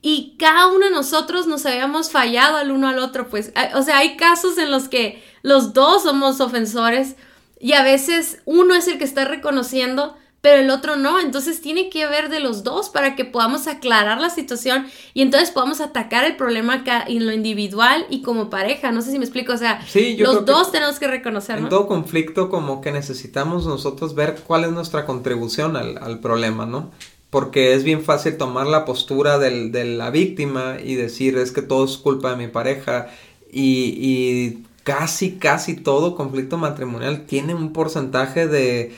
y 0.03 0.35
cada 0.37 0.67
uno 0.67 0.85
de 0.85 0.91
nosotros 0.91 1.47
nos 1.47 1.65
habíamos 1.65 2.11
fallado 2.11 2.57
al 2.57 2.69
uno 2.69 2.87
al 2.87 2.99
otro, 2.99 3.27
pues, 3.27 3.51
o 3.73 3.81
sea, 3.81 3.97
hay 3.97 4.17
casos 4.17 4.59
en 4.59 4.69
los 4.69 4.87
que 4.87 5.23
los 5.41 5.73
dos 5.73 6.03
somos 6.03 6.41
ofensores 6.41 7.15
Y 7.59 7.73
a 7.73 7.83
veces 7.83 8.39
uno 8.45 8.73
es 8.73 8.87
el 8.87 8.97
que 8.97 9.03
está 9.03 9.25
reconociendo, 9.25 10.15
pero 10.41 10.61
el 10.61 10.69
otro 10.69 10.95
no. 10.95 11.19
Entonces 11.19 11.61
tiene 11.61 11.89
que 11.89 12.03
haber 12.03 12.29
de 12.29 12.39
los 12.39 12.63
dos 12.63 12.89
para 12.89 13.15
que 13.15 13.25
podamos 13.25 13.67
aclarar 13.67 14.21
la 14.21 14.29
situación 14.29 14.87
y 15.13 15.21
entonces 15.21 15.51
podamos 15.51 15.81
atacar 15.81 16.23
el 16.23 16.37
problema 16.37 16.75
acá 16.75 17.03
en 17.05 17.25
lo 17.25 17.33
individual 17.33 18.05
y 18.09 18.21
como 18.21 18.49
pareja. 18.49 18.91
No 18.91 19.01
sé 19.01 19.11
si 19.11 19.19
me 19.19 19.25
explico. 19.25 19.53
O 19.53 19.57
sea, 19.57 19.85
los 20.17 20.45
dos 20.45 20.71
tenemos 20.71 20.99
que 20.99 21.07
reconocer. 21.07 21.57
En 21.57 21.69
todo 21.69 21.87
conflicto 21.87 22.49
como 22.49 22.79
que 22.79 22.91
necesitamos 22.91 23.65
nosotros 23.65 24.15
ver 24.15 24.37
cuál 24.47 24.63
es 24.63 24.71
nuestra 24.71 25.05
contribución 25.05 25.75
al, 25.75 25.97
al 25.97 26.19
problema, 26.19 26.65
¿no? 26.65 26.91
Porque 27.29 27.73
es 27.73 27.83
bien 27.83 28.03
fácil 28.03 28.37
tomar 28.37 28.65
la 28.65 28.85
postura 28.85 29.37
del, 29.37 29.71
de 29.71 29.83
la 29.83 30.09
víctima 30.09 30.77
y 30.83 30.95
decir 30.95 31.37
es 31.37 31.51
que 31.51 31.61
todo 31.61 31.85
es 31.85 31.97
culpa 31.97 32.31
de 32.31 32.37
mi 32.37 32.47
pareja 32.47 33.07
y, 33.51 33.93
y 33.99 34.63
casi, 34.89 35.37
casi 35.37 35.75
todo 35.75 36.15
conflicto 36.15 36.57
matrimonial 36.57 37.27
tiene 37.27 37.53
un 37.53 37.73
porcentaje 37.73 38.47
de 38.47 38.91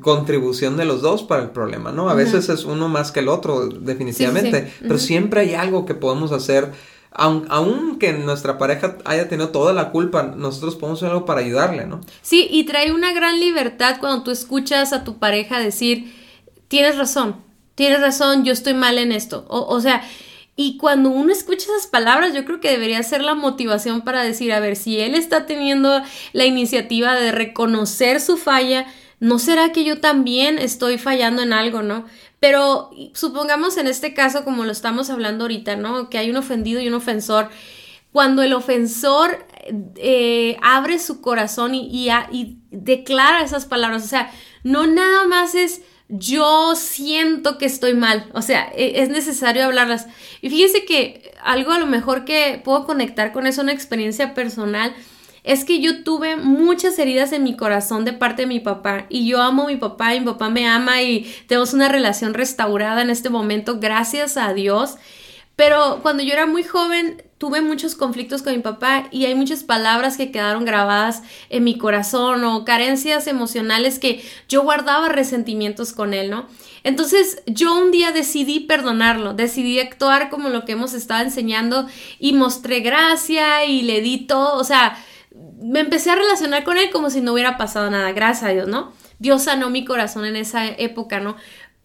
contribución 0.00 0.76
de 0.76 0.84
los 0.84 1.02
dos 1.02 1.24
para 1.24 1.42
el 1.42 1.50
problema, 1.50 1.90
¿no? 1.90 2.08
A 2.08 2.14
veces 2.14 2.48
es 2.48 2.64
uno 2.64 2.88
más 2.88 3.10
que 3.10 3.18
el 3.18 3.28
otro, 3.28 3.66
definitivamente, 3.66 4.72
pero 4.80 4.98
siempre 4.98 5.40
hay 5.40 5.54
algo 5.54 5.84
que 5.84 5.94
podemos 5.94 6.30
hacer, 6.30 6.70
aunque 7.10 8.12
nuestra 8.12 8.56
pareja 8.56 8.98
haya 9.04 9.28
tenido 9.28 9.48
toda 9.48 9.72
la 9.72 9.90
culpa, 9.90 10.22
nosotros 10.22 10.76
podemos 10.76 11.00
hacer 11.00 11.10
algo 11.10 11.26
para 11.26 11.40
ayudarle, 11.40 11.86
¿no? 11.86 12.00
Sí, 12.20 12.46
y 12.48 12.62
trae 12.62 12.92
una 12.92 13.12
gran 13.12 13.40
libertad 13.40 13.96
cuando 13.98 14.22
tú 14.22 14.30
escuchas 14.30 14.92
a 14.92 15.02
tu 15.02 15.18
pareja 15.18 15.58
decir, 15.58 16.14
tienes 16.68 16.96
razón, 16.96 17.34
tienes 17.74 18.00
razón, 18.00 18.44
yo 18.44 18.52
estoy 18.52 18.74
mal 18.74 18.96
en 18.96 19.10
esto, 19.10 19.44
o, 19.48 19.66
o 19.66 19.80
sea, 19.80 20.04
y 20.54 20.76
cuando 20.76 21.08
uno 21.08 21.32
escucha 21.32 21.64
esas 21.64 21.86
palabras, 21.86 22.34
yo 22.34 22.44
creo 22.44 22.60
que 22.60 22.70
debería 22.70 23.02
ser 23.02 23.22
la 23.22 23.34
motivación 23.34 24.02
para 24.02 24.22
decir, 24.22 24.52
a 24.52 24.60
ver, 24.60 24.76
si 24.76 25.00
él 25.00 25.14
está 25.14 25.46
teniendo 25.46 26.02
la 26.32 26.44
iniciativa 26.44 27.14
de 27.14 27.32
reconocer 27.32 28.20
su 28.20 28.36
falla, 28.36 28.86
¿no 29.18 29.38
será 29.38 29.72
que 29.72 29.84
yo 29.84 30.00
también 30.00 30.58
estoy 30.58 30.98
fallando 30.98 31.42
en 31.42 31.54
algo, 31.54 31.82
no? 31.82 32.04
Pero 32.38 32.90
supongamos 33.14 33.78
en 33.78 33.86
este 33.86 34.12
caso, 34.12 34.44
como 34.44 34.64
lo 34.64 34.72
estamos 34.72 35.08
hablando 35.08 35.44
ahorita, 35.44 35.76
¿no? 35.76 36.10
Que 36.10 36.18
hay 36.18 36.28
un 36.28 36.36
ofendido 36.36 36.80
y 36.80 36.88
un 36.88 36.94
ofensor. 36.94 37.48
Cuando 38.12 38.42
el 38.42 38.52
ofensor 38.52 39.46
eh, 39.96 40.58
abre 40.60 40.98
su 40.98 41.22
corazón 41.22 41.74
y, 41.74 41.88
y, 41.90 42.10
y 42.30 42.58
declara 42.70 43.42
esas 43.42 43.64
palabras, 43.64 44.04
o 44.04 44.08
sea, 44.08 44.30
no 44.64 44.86
nada 44.86 45.24
más 45.26 45.54
es 45.54 45.80
yo 46.14 46.74
siento 46.76 47.56
que 47.56 47.64
estoy 47.64 47.94
mal, 47.94 48.30
o 48.34 48.42
sea, 48.42 48.70
e, 48.76 49.00
es 49.02 49.08
necesario 49.08 49.64
hablarlas. 49.64 50.06
Y 50.42 50.50
fíjese 50.50 50.84
que 50.84 51.32
algo 51.42 51.72
a 51.72 51.78
lo 51.78 51.86
mejor 51.86 52.26
que 52.26 52.60
puedo 52.62 52.84
conectar 52.84 53.32
con 53.32 53.46
eso, 53.46 53.62
una 53.62 53.72
experiencia 53.72 54.34
personal, 54.34 54.94
es 55.42 55.64
que 55.64 55.80
yo 55.80 56.04
tuve 56.04 56.36
muchas 56.36 56.98
heridas 56.98 57.32
en 57.32 57.42
mi 57.42 57.56
corazón 57.56 58.04
de 58.04 58.12
parte 58.12 58.42
de 58.42 58.46
mi 58.46 58.60
papá 58.60 59.06
y 59.08 59.26
yo 59.26 59.40
amo 59.40 59.64
a 59.64 59.68
mi 59.68 59.76
papá 59.76 60.14
y 60.14 60.20
mi 60.20 60.26
papá 60.26 60.50
me 60.50 60.68
ama 60.68 61.02
y 61.02 61.34
tenemos 61.48 61.72
una 61.72 61.88
relación 61.88 62.34
restaurada 62.34 63.00
en 63.00 63.10
este 63.10 63.30
momento, 63.30 63.80
gracias 63.80 64.36
a 64.36 64.52
Dios. 64.52 64.96
Pero 65.56 66.00
cuando 66.02 66.22
yo 66.22 66.34
era 66.34 66.46
muy 66.46 66.62
joven 66.62 67.22
tuve 67.42 67.60
muchos 67.60 67.96
conflictos 67.96 68.40
con 68.40 68.52
mi 68.52 68.60
papá 68.60 69.08
y 69.10 69.24
hay 69.24 69.34
muchas 69.34 69.64
palabras 69.64 70.16
que 70.16 70.30
quedaron 70.30 70.64
grabadas 70.64 71.24
en 71.50 71.64
mi 71.64 71.76
corazón 71.76 72.44
o 72.44 72.64
carencias 72.64 73.26
emocionales 73.26 73.98
que 73.98 74.24
yo 74.48 74.62
guardaba 74.62 75.08
resentimientos 75.08 75.92
con 75.92 76.14
él, 76.14 76.30
¿no? 76.30 76.46
Entonces 76.84 77.42
yo 77.46 77.74
un 77.74 77.90
día 77.90 78.12
decidí 78.12 78.60
perdonarlo, 78.60 79.34
decidí 79.34 79.80
actuar 79.80 80.30
como 80.30 80.50
lo 80.50 80.64
que 80.64 80.70
hemos 80.70 80.94
estado 80.94 81.24
enseñando 81.24 81.88
y 82.20 82.32
mostré 82.32 82.78
gracia 82.78 83.64
y 83.64 83.82
le 83.82 84.02
di 84.02 84.18
todo, 84.18 84.56
o 84.56 84.62
sea, 84.62 84.96
me 85.60 85.80
empecé 85.80 86.12
a 86.12 86.14
relacionar 86.14 86.62
con 86.62 86.78
él 86.78 86.90
como 86.92 87.10
si 87.10 87.22
no 87.22 87.32
hubiera 87.32 87.58
pasado 87.58 87.90
nada, 87.90 88.12
gracias 88.12 88.50
a 88.50 88.52
Dios, 88.52 88.68
¿no? 88.68 88.92
Dios 89.18 89.42
sanó 89.42 89.68
mi 89.68 89.84
corazón 89.84 90.26
en 90.26 90.36
esa 90.36 90.64
época, 90.64 91.18
¿no? 91.18 91.34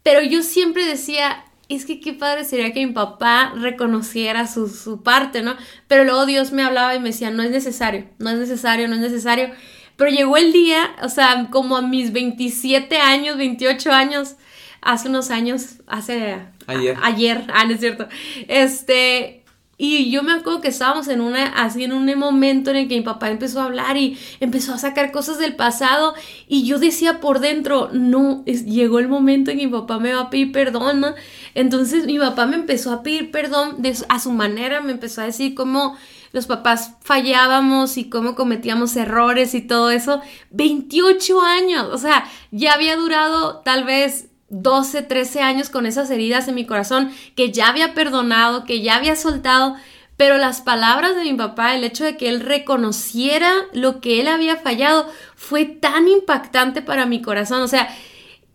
Pero 0.04 0.22
yo 0.22 0.44
siempre 0.44 0.86
decía, 0.86 1.47
es 1.70 1.86
que 1.86 2.00
qué 2.00 2.14
padre 2.14 2.46
sería 2.46 2.72
que 2.74 2.86
mi 2.86 2.94
papá 2.94 3.54
reconociera 3.56 4.48
su, 4.48 4.70
su, 4.70 5.04
parte, 5.04 5.42
¿no? 5.42 5.56
Pero 5.88 6.04
luego 6.04 6.26
Dios 6.26 6.52
me 6.52 6.64
hablaba 6.64 6.96
y 6.96 7.00
me 7.00 7.10
decía, 7.10 7.30
no 7.30 7.44
es 7.44 7.52
necesario, 7.52 8.06
no 8.20 8.30
es 8.30 8.38
necesario, 8.38 8.88
no 8.88 8.96
es 8.96 9.02
necesario. 9.02 9.50
Pero 9.98 10.12
llegó 10.12 10.38
el 10.38 10.54
día, 10.54 10.96
o 11.02 11.10
sea, 11.10 11.48
como 11.52 11.76
a 11.76 11.82
mis 11.82 12.14
27 12.14 12.98
años, 13.00 13.38
28 13.38 13.92
años, 13.92 14.36
hace 14.82 15.10
unos 15.10 15.32
años, 15.32 15.82
hace... 15.88 16.38
Ayer. 16.68 16.98
ayer, 17.02 17.44
ah, 17.54 17.66
no 17.66 17.74
es 17.74 17.80
cierto. 17.80 18.08
Este, 18.48 19.44
y 19.80 20.10
yo 20.10 20.24
me 20.24 20.34
acuerdo 20.34 20.60
que 20.60 20.70
estábamos 20.70 21.08
en 21.08 21.22
una, 21.22 21.50
así 21.50 21.84
en 21.84 21.94
un 21.94 22.12
momento 22.18 22.72
en 22.72 22.78
el 22.78 22.88
que 22.88 22.96
mi 22.96 23.02
papá 23.02 23.30
empezó 23.30 23.62
a 23.62 23.66
hablar 23.66 23.96
y 23.96 24.18
empezó 24.40 24.74
a 24.74 24.80
sacar 24.80 25.12
cosas 25.12 25.38
del 25.38 25.56
pasado 25.56 26.16
y 26.48 26.66
yo 26.66 26.80
decía 26.80 27.20
por 27.20 27.40
dentro, 27.40 27.90
no, 27.94 28.42
es, 28.48 28.66
llegó 28.66 28.98
el 28.98 29.08
momento 29.08 29.52
en 29.52 29.60
que 29.60 29.68
mi 29.68 29.72
papá 29.72 30.00
me 30.00 30.14
va 30.14 30.22
a 30.22 30.30
pedir 30.32 30.52
perdón. 30.52 31.06
Entonces 31.54 32.08
mi 32.08 32.18
papá 32.18 32.48
me 32.48 32.56
empezó 32.56 32.92
a 32.92 33.04
pedir 33.04 33.30
perdón 33.30 33.82
de, 33.84 33.96
a 34.10 34.20
su 34.20 34.32
manera, 34.32 34.82
me 34.82 34.94
empezó 34.94 35.22
a 35.22 35.26
decir 35.26 35.54
cómo 35.54 35.96
los 36.32 36.48
papás 36.48 36.96
fallábamos 37.02 37.98
y 37.98 38.10
cómo 38.10 38.34
cometíamos 38.34 38.96
errores 38.96 39.54
y 39.54 39.62
todo 39.62 39.92
eso. 39.92 40.22
28 40.52 41.42
años, 41.42 41.88
o 41.92 42.00
sea, 42.00 42.28
ya 42.50 42.74
había 42.74 42.96
durado 42.96 43.60
tal 43.60 43.84
vez 43.84 44.27
12, 44.50 45.01
13 45.04 45.42
años 45.42 45.70
con 45.70 45.86
esas 45.86 46.10
heridas 46.10 46.48
en 46.48 46.56
mi 46.56 46.66
corazón 46.66 47.12
que 47.36 47.51
ya 47.51 47.70
había 47.70 47.94
perdonado, 47.94 48.63
que 48.63 48.82
ya 48.82 48.96
había 48.96 49.16
soltado, 49.16 49.75
pero 50.16 50.38
las 50.38 50.62
palabras 50.62 51.16
de 51.16 51.24
mi 51.24 51.34
papá, 51.34 51.75
el 51.75 51.84
hecho 51.84 52.04
de 52.04 52.18
que 52.18 52.30
él 52.30 52.39
reconociera 52.39 53.54
lo 53.74 54.01
que 54.01 54.20
él 54.20 54.27
había 54.27 54.56
fallado, 54.56 55.08
fue 55.36 55.66
tan 55.66 56.08
impactante 56.08 56.82
para 56.82 57.06
mi 57.06 57.22
corazón. 57.22 57.62
O 57.62 57.68
sea, 57.68 57.88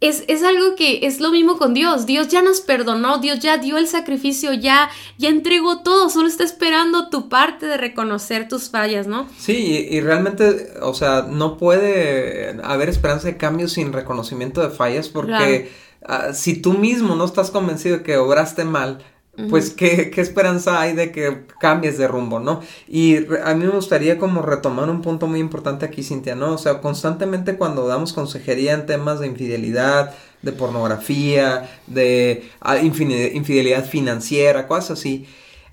es, 0.03 0.25
es, 0.27 0.43
algo 0.43 0.75
que 0.75 1.07
es 1.07 1.21
lo 1.21 1.31
mismo 1.31 1.57
con 1.57 1.75
Dios. 1.75 2.07
Dios 2.07 2.29
ya 2.29 2.43
nos 2.43 2.61
perdonó, 2.61 3.19
Dios 3.19 3.39
ya 3.39 3.57
dio 3.59 3.79
el 3.79 3.87
sacrificio, 3.87 4.53
ya, 4.53 4.91
ya 5.17 5.29
entregó 5.29 5.83
todo, 5.83 6.11
solo 6.11 6.29
está 6.29 6.43
esperando 6.43 7.09
tu 7.09 7.29
parte 7.29 7.67
de 7.67 7.77
reconocer 7.77 8.49
tus 8.49 8.69
fallas, 8.69 9.07
¿no? 9.07 9.29
Sí, 9.39 9.87
y, 9.89 10.01
realmente, 10.01 10.75
o 10.83 10.93
sea, 10.93 11.27
no 11.31 11.57
puede 11.57 12.61
haber 12.65 12.89
esperanza 12.89 13.29
de 13.29 13.37
cambio 13.37 13.69
sin 13.69 13.93
reconocimiento 13.93 14.61
de 14.61 14.71
fallas 14.71 15.09
porque 15.09 15.71
ah, 16.05 16.33
si 16.33 16.61
tú 16.61 16.75
mismo 16.75 17.15
no 17.15 17.25
estás 17.25 17.53
convencido 17.53 17.99
de 17.99 18.03
que 18.03 18.17
obraste 18.17 18.65
mal, 18.65 18.99
pues 19.49 19.71
¿qué, 19.71 20.11
¿qué, 20.11 20.21
esperanza 20.21 20.81
hay 20.81 20.95
de 20.95 21.11
que 21.11 21.47
cambies 21.59 21.97
de 21.97 22.07
rumbo, 22.07 22.39
¿no? 22.39 22.61
Y 22.87 23.17
a 23.43 23.55
mí 23.55 23.65
me 23.65 23.71
gustaría 23.71 24.19
como 24.19 24.43
retomar 24.43 24.91
un 24.91 25.01
punto 25.01 25.27
muy 25.27 25.41
importante 25.41 25.87
aquí, 25.87 26.03
Cintia, 26.03 26.35
¿no? 26.35 26.53
O 26.53 26.59
sea, 26.59 26.81
constantemente 26.81 27.57
cuando 27.57 27.87
damos 27.87 28.13
consejería 28.13 28.75
en 28.75 28.85
temas 28.85 29.21
de 29.21 29.29
infidelidad, 29.29 30.15
de 30.43 30.53
pornografía, 30.53 31.71
de 31.87 32.51
ah, 32.61 32.79
infidelidad 32.79 33.87
financiera, 33.87 34.69
cosas 34.69 34.99
así, 34.99 35.27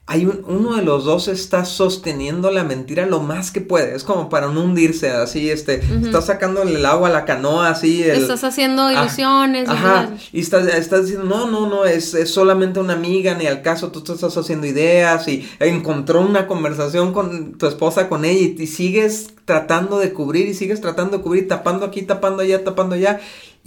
hay 0.09 0.25
uno 0.25 0.75
de 0.75 0.81
los 0.81 1.05
dos 1.05 1.27
está 1.27 1.65
sosteniendo 1.65 2.49
la 2.49 2.63
mentira 2.63 3.05
lo 3.05 3.19
más 3.19 3.51
que 3.51 3.61
puede. 3.61 3.95
Es 3.95 4.03
como 4.03 4.27
para 4.27 4.47
no 4.47 4.63
hundirse 4.63 5.11
así, 5.11 5.51
este, 5.51 5.81
está 6.03 6.19
sacándole 6.23 6.77
el 6.77 6.85
agua 6.87 7.09
a 7.09 7.11
la 7.11 7.25
canoa 7.25 7.69
así. 7.69 8.01
estás 8.01 8.43
haciendo 8.43 8.81
ah, 8.81 8.93
ilusiones. 8.93 9.69
ajá, 9.69 10.09
y 10.33 10.39
estás, 10.39 10.65
estás, 10.65 11.05
diciendo, 11.05 11.27
no, 11.27 11.51
no, 11.51 11.69
no, 11.69 11.85
es, 11.85 12.15
es, 12.15 12.31
solamente 12.31 12.79
una 12.79 12.93
amiga, 12.93 13.35
ni 13.35 13.45
al 13.45 13.61
caso 13.61 13.91
tú 13.91 13.99
estás 14.11 14.35
haciendo 14.35 14.65
ideas 14.65 15.27
y 15.27 15.47
encontró 15.59 16.21
una 16.21 16.47
conversación 16.47 17.13
con 17.13 17.59
tu 17.59 17.67
esposa, 17.67 18.09
con 18.09 18.25
ella 18.25 18.39
y, 18.57 18.63
y 18.63 18.65
sigues 18.65 19.27
tratando 19.45 19.99
de 19.99 20.11
cubrir 20.11 20.47
y 20.47 20.55
sigues 20.55 20.81
tratando 20.81 21.17
de 21.17 21.23
cubrir, 21.23 21.47
tapando 21.47 21.85
aquí, 21.85 22.01
tapando 22.01 22.41
allá, 22.41 22.63
tapando 22.63 22.95
allá 22.95 23.19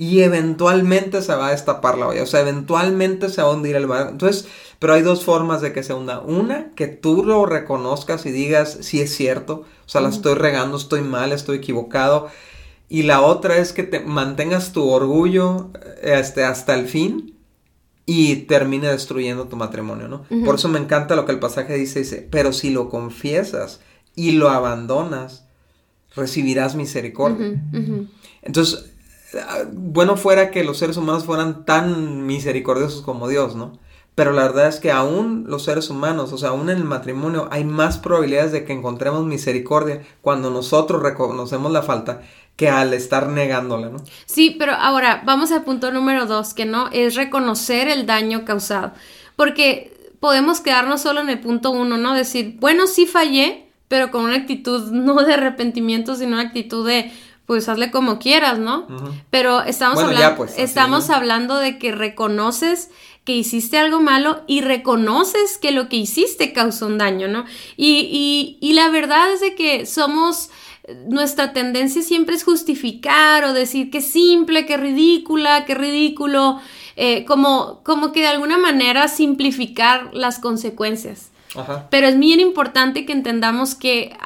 y 0.02 0.22
eventualmente 0.22 1.22
se 1.22 1.32
va 1.32 1.46
a 1.46 1.50
destapar 1.52 1.96
la 1.96 2.08
olla, 2.08 2.24
o 2.24 2.26
sea, 2.26 2.40
eventualmente 2.40 3.28
se 3.28 3.40
va 3.40 3.50
a 3.50 3.52
hundir 3.52 3.76
el 3.76 3.86
bar. 3.86 4.08
Entonces, 4.10 4.48
pero 4.80 4.94
hay 4.94 5.02
dos 5.02 5.24
formas 5.24 5.60
de 5.60 5.72
que 5.72 5.84
se 5.84 5.94
hunda. 5.94 6.18
Una, 6.18 6.72
que 6.74 6.88
tú 6.88 7.24
lo 7.24 7.46
reconozcas 7.46 8.26
y 8.26 8.32
digas, 8.32 8.78
si 8.80 9.00
es 9.00 9.14
cierto, 9.14 9.64
o 9.86 9.88
sea, 9.88 10.00
la 10.00 10.08
estoy 10.08 10.34
regando, 10.34 10.76
estoy 10.76 11.02
mal, 11.02 11.30
estoy 11.30 11.58
equivocado. 11.58 12.26
Y 12.88 13.04
la 13.04 13.20
otra 13.20 13.58
es 13.58 13.72
que 13.72 13.84
te 13.84 14.00
mantengas 14.00 14.72
tu 14.72 14.88
orgullo 14.88 15.70
este, 16.02 16.42
hasta 16.42 16.74
el 16.74 16.88
fin 16.88 17.38
y 18.04 18.34
termine 18.46 18.88
destruyendo 18.88 19.46
tu 19.46 19.54
matrimonio, 19.54 20.08
¿no? 20.08 20.24
Por 20.44 20.56
eso 20.56 20.68
me 20.68 20.80
encanta 20.80 21.14
lo 21.14 21.26
que 21.26 21.32
el 21.32 21.38
pasaje 21.38 21.74
dice, 21.74 22.00
dice, 22.00 22.26
pero 22.28 22.52
si 22.52 22.70
lo 22.70 22.88
confiesas 22.88 23.78
y 24.16 24.32
lo 24.32 24.50
abandonas, 24.50 25.46
recibirás 26.16 26.74
misericordia. 26.74 27.62
Entonces, 28.42 28.91
bueno 29.72 30.16
fuera 30.16 30.50
que 30.50 30.64
los 30.64 30.78
seres 30.78 30.96
humanos 30.96 31.24
fueran 31.24 31.64
tan 31.64 32.26
misericordiosos 32.26 33.02
como 33.02 33.28
Dios, 33.28 33.56
¿no? 33.56 33.78
Pero 34.14 34.32
la 34.32 34.42
verdad 34.42 34.68
es 34.68 34.78
que 34.78 34.90
aún 34.90 35.44
los 35.48 35.64
seres 35.64 35.88
humanos, 35.88 36.32
o 36.32 36.38
sea, 36.38 36.50
aún 36.50 36.68
en 36.68 36.76
el 36.76 36.84
matrimonio, 36.84 37.48
hay 37.50 37.64
más 37.64 37.96
probabilidades 37.96 38.52
de 38.52 38.64
que 38.64 38.74
encontremos 38.74 39.24
misericordia 39.24 40.02
cuando 40.20 40.50
nosotros 40.50 41.02
reconocemos 41.02 41.72
la 41.72 41.82
falta 41.82 42.20
que 42.56 42.68
al 42.68 42.92
estar 42.92 43.28
negándola, 43.28 43.88
¿no? 43.88 43.98
Sí, 44.26 44.54
pero 44.58 44.72
ahora 44.72 45.22
vamos 45.24 45.50
al 45.50 45.64
punto 45.64 45.90
número 45.90 46.26
dos, 46.26 46.52
que 46.52 46.66
no 46.66 46.90
es 46.92 47.14
reconocer 47.14 47.88
el 47.88 48.04
daño 48.04 48.44
causado. 48.44 48.92
Porque 49.36 49.96
podemos 50.20 50.60
quedarnos 50.60 51.00
solo 51.00 51.20
en 51.20 51.30
el 51.30 51.40
punto 51.40 51.70
uno, 51.70 51.96
¿no? 51.96 52.14
Decir, 52.14 52.56
bueno, 52.60 52.86
sí 52.86 53.06
fallé, 53.06 53.66
pero 53.88 54.10
con 54.10 54.24
una 54.24 54.36
actitud 54.36 54.90
no 54.92 55.22
de 55.22 55.34
arrepentimiento, 55.34 56.14
sino 56.16 56.34
una 56.34 56.42
actitud 56.42 56.86
de 56.86 57.10
pues 57.52 57.68
hazle 57.68 57.90
como 57.90 58.18
quieras, 58.18 58.58
¿no? 58.58 58.86
Pero 59.28 59.60
estamos, 59.60 59.98
hablando, 59.98 60.36
pues, 60.38 60.54
estamos 60.56 61.10
hablando 61.10 61.58
de 61.58 61.78
que 61.78 61.92
reconoces 61.92 62.88
que 63.24 63.36
hiciste 63.36 63.76
algo 63.76 64.00
malo 64.00 64.40
y 64.46 64.62
reconoces 64.62 65.58
que 65.58 65.70
lo 65.70 65.90
que 65.90 65.96
hiciste 65.96 66.54
causó 66.54 66.86
un 66.86 66.96
daño, 66.96 67.28
¿no? 67.28 67.44
Y, 67.76 68.08
y, 68.10 68.66
y 68.66 68.72
la 68.72 68.88
verdad 68.88 69.30
es 69.34 69.42
de 69.42 69.54
que 69.54 69.84
somos 69.84 70.48
nuestra 71.06 71.52
tendencia 71.52 72.00
siempre 72.00 72.36
es 72.36 72.42
justificar 72.42 73.44
o 73.44 73.52
decir 73.52 73.90
que 73.90 74.00
simple, 74.00 74.64
que 74.64 74.78
ridícula, 74.78 75.66
que 75.66 75.74
ridículo, 75.74 76.58
eh, 76.96 77.26
como, 77.26 77.82
como 77.84 78.12
que 78.12 78.20
de 78.20 78.28
alguna 78.28 78.56
manera 78.56 79.08
simplificar 79.08 80.08
las 80.14 80.38
consecuencias. 80.38 81.31
Pero 81.90 82.06
es 82.06 82.18
bien 82.18 82.40
importante 82.40 83.04
que 83.04 83.12
entendamos 83.12 83.74
que 83.74 84.16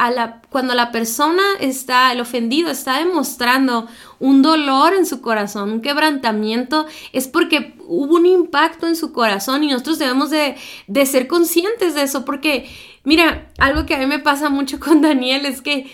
cuando 0.48 0.74
la 0.74 0.92
persona 0.92 1.42
está, 1.60 2.12
el 2.12 2.20
ofendido, 2.20 2.70
está 2.70 2.98
demostrando 2.98 3.88
un 4.20 4.42
dolor 4.42 4.94
en 4.94 5.06
su 5.06 5.20
corazón, 5.20 5.72
un 5.72 5.80
quebrantamiento, 5.80 6.86
es 7.12 7.26
porque 7.26 7.74
hubo 7.86 8.14
un 8.14 8.26
impacto 8.26 8.86
en 8.86 8.94
su 8.94 9.12
corazón 9.12 9.64
y 9.64 9.68
nosotros 9.68 9.98
debemos 9.98 10.30
de, 10.30 10.56
de 10.86 11.06
ser 11.06 11.26
conscientes 11.26 11.94
de 11.94 12.02
eso, 12.02 12.24
porque, 12.24 12.70
mira, 13.02 13.48
algo 13.58 13.86
que 13.86 13.94
a 13.94 13.98
mí 13.98 14.06
me 14.06 14.20
pasa 14.20 14.48
mucho 14.48 14.78
con 14.80 15.02
Daniel 15.02 15.46
es 15.46 15.62
que 15.62 15.90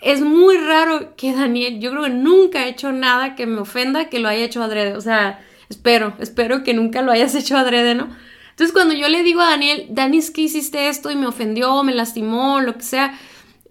es 0.00 0.20
muy 0.20 0.56
raro 0.58 1.14
que 1.16 1.32
Daniel, 1.32 1.78
yo 1.78 1.92
creo 1.92 2.02
que 2.02 2.10
nunca 2.10 2.60
ha 2.60 2.66
hecho 2.66 2.90
nada 2.90 3.36
que 3.36 3.46
me 3.46 3.60
ofenda 3.60 4.08
que 4.08 4.18
lo 4.18 4.28
haya 4.28 4.44
hecho 4.44 4.60
adrede. 4.60 4.96
O 4.96 5.00
sea, 5.00 5.40
espero, 5.70 6.14
espero 6.18 6.64
que 6.64 6.74
nunca 6.74 7.02
lo 7.02 7.12
hayas 7.12 7.36
hecho 7.36 7.56
adrede, 7.56 7.94
¿no? 7.94 8.08
Entonces 8.52 8.72
cuando 8.72 8.94
yo 8.94 9.08
le 9.08 9.22
digo 9.22 9.40
a 9.40 9.50
Daniel, 9.50 9.86
Dani, 9.90 10.18
es 10.18 10.30
que 10.30 10.42
hiciste 10.42 10.88
esto 10.88 11.10
y 11.10 11.16
me 11.16 11.26
ofendió, 11.26 11.82
me 11.82 11.94
lastimó, 11.94 12.60
lo 12.60 12.74
que 12.74 12.82
sea, 12.82 13.18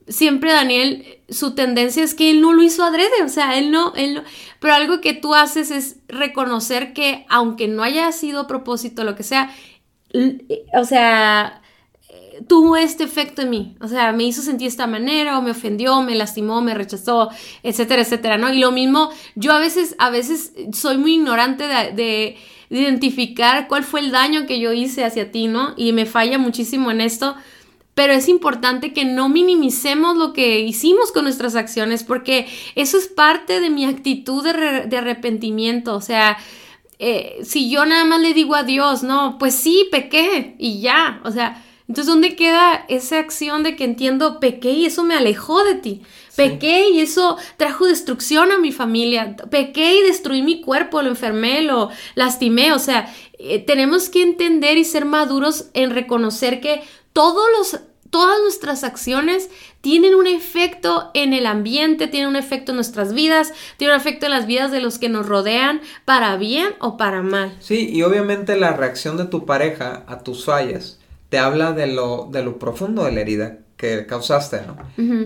siempre 0.08 0.52
Daniel, 0.52 1.06
su 1.30 1.56
tendencia 1.56 2.04
es 2.04 2.14
que 2.14 2.30
él 2.30 2.42
no 2.42 2.54
lo 2.54 2.64
hizo 2.64 2.84
adrede, 2.84 3.24
o 3.24 3.30
sea, 3.30 3.58
él 3.58 3.72
no, 3.72 3.94
él 3.96 4.16
no, 4.16 4.24
pero 4.60 4.74
algo 4.74 5.02
que 5.02 5.14
tú 5.14 5.34
haces 5.34 5.72
es 5.72 5.98
reconocer 6.08 6.94
que 6.94 7.26
aunque 7.30 7.68
no 7.68 7.84
haya 7.84 8.12
sido 8.12 8.48
propósito, 8.48 9.04
lo 9.04 9.16
que 9.16 9.24
sea, 9.24 9.54
o 10.74 10.84
sea, 10.84 11.62
tuvo 12.48 12.76
este 12.76 13.04
efecto 13.04 13.42
en 13.42 13.50
mí, 13.50 13.78
o 13.82 13.88
sea, 13.88 14.12
me 14.12 14.24
hizo 14.24 14.42
sentir 14.42 14.68
esta 14.68 14.88
manera, 14.88 15.38
o 15.38 15.42
me 15.42 15.52
ofendió, 15.52 16.02
me 16.02 16.16
lastimó, 16.16 16.62
me 16.62 16.74
rechazó, 16.74 17.30
etcétera, 17.64 18.02
etcétera, 18.02 18.38
¿no? 18.38 18.52
Y 18.52 18.60
lo 18.60 18.72
mismo, 18.72 19.12
yo 19.36 19.54
a 19.54 19.60
veces, 19.60 19.96
a 20.00 20.10
veces 20.10 20.54
soy 20.74 20.98
muy 20.98 21.16
ignorante 21.16 21.66
de, 21.68 22.38
identificar 22.72 23.68
cuál 23.68 23.84
fue 23.84 24.00
el 24.00 24.12
daño 24.12 24.48
que 24.48 24.60
yo 24.60 24.74
hice 24.74 25.04
hacia 25.04 25.32
ti, 25.32 25.48
¿no? 25.48 25.74
Y 25.78 25.92
me 25.94 26.06
falla 26.06 26.38
muchísimo 26.38 26.90
en 26.90 27.02
esto, 27.02 27.36
pero 27.94 28.14
es 28.14 28.30
importante 28.30 28.94
que 28.94 29.06
no 29.06 29.30
minimicemos 29.30 30.16
lo 30.16 30.34
que 30.34 30.62
hicimos 30.62 31.12
con 31.12 31.26
nuestras 31.26 31.56
acciones, 31.56 32.04
porque 32.04 32.48
eso 32.76 32.98
es 32.98 33.08
parte 33.08 33.60
de 33.60 33.70
mi 33.70 33.86
actitud 33.86 34.44
de, 34.44 34.98
arrepentimiento, 34.98 35.96
o 35.96 36.02
sea, 36.02 36.38
eh, 36.98 37.40
si 37.44 37.70
yo 37.70 37.86
nada 37.86 38.06
más 38.06 38.22
le 38.22 38.34
digo 38.34 38.56
a 38.56 38.64
Dios, 38.64 39.04
no, 39.04 39.38
pues 39.38 39.54
sí, 39.54 39.88
pequé 39.92 40.56
y 40.58 40.80
ya, 40.82 41.20
o 41.26 41.32
sea, 41.32 41.64
entonces, 41.92 42.14
¿dónde 42.14 42.38
queda 42.38 42.86
esa 42.88 43.20
acción 43.20 43.64
de 43.64 43.76
que 43.76 43.84
entiendo, 43.84 44.40
pequé 44.40 44.72
y 44.72 44.86
eso 44.86 45.04
me 45.04 45.14
alejó 45.14 45.62
de 45.66 45.76
ti? 45.76 46.02
Pequé 46.36 46.90
y 46.90 47.02
eso 47.02 47.38
trajo 47.58 47.86
destrucción 47.86 48.52
a 48.52 48.58
mi 48.58 48.72
familia. 48.72 49.36
Pequé 49.50 49.96
y 49.96 50.04
destruí 50.04 50.42
mi 50.42 50.62
cuerpo, 50.62 51.02
lo 51.02 51.10
enfermé, 51.10 51.62
lo 51.62 51.90
lastimé. 52.16 52.74
O 52.74 52.80
sea, 52.80 53.14
eh, 53.38 53.60
tenemos 53.60 54.10
que 54.10 54.22
entender 54.22 54.78
y 54.78 54.86
ser 54.86 55.06
maduros 55.06 55.66
en 55.74 55.92
reconocer 55.92 56.62
que 56.62 56.84
todos 57.14 57.46
los, 57.58 57.82
todas 58.10 58.40
nuestras 58.42 58.84
acciones 58.84 59.50
tienen 59.82 60.16
un 60.16 60.28
efecto 60.28 61.12
en 61.14 61.34
el 61.34 61.46
ambiente, 61.46 62.08
tienen 62.08 62.30
un 62.30 62.36
efecto 62.36 62.72
en 62.72 62.78
nuestras 62.78 63.14
vidas, 63.14 63.52
tienen 63.78 63.96
un 63.96 64.02
efecto 64.02 64.28
en 64.28 64.32
las 64.32 64.46
vidas 64.46 64.72
de 64.72 64.80
los 64.80 65.00
que 65.00 65.10
nos 65.10 65.26
rodean, 65.26 65.82
para 66.06 66.38
bien 66.38 66.70
o 66.80 66.98
para 66.98 67.22
mal. 67.22 67.56
Sí, 67.60 67.90
y 67.92 68.04
obviamente 68.04 68.56
la 68.58 68.74
reacción 68.74 69.18
de 69.18 69.26
tu 69.26 69.46
pareja 69.46 70.04
a 70.08 70.20
tus 70.20 70.46
fallas 70.46 71.00
te 71.30 71.40
habla 71.40 71.72
de 71.72 71.88
lo, 71.88 72.28
de 72.32 72.44
lo 72.44 72.60
profundo 72.60 73.06
de 73.06 73.12
la 73.14 73.22
herida 73.22 73.58
que 73.82 74.06
causaste, 74.06 74.62
¿no? 74.68 74.78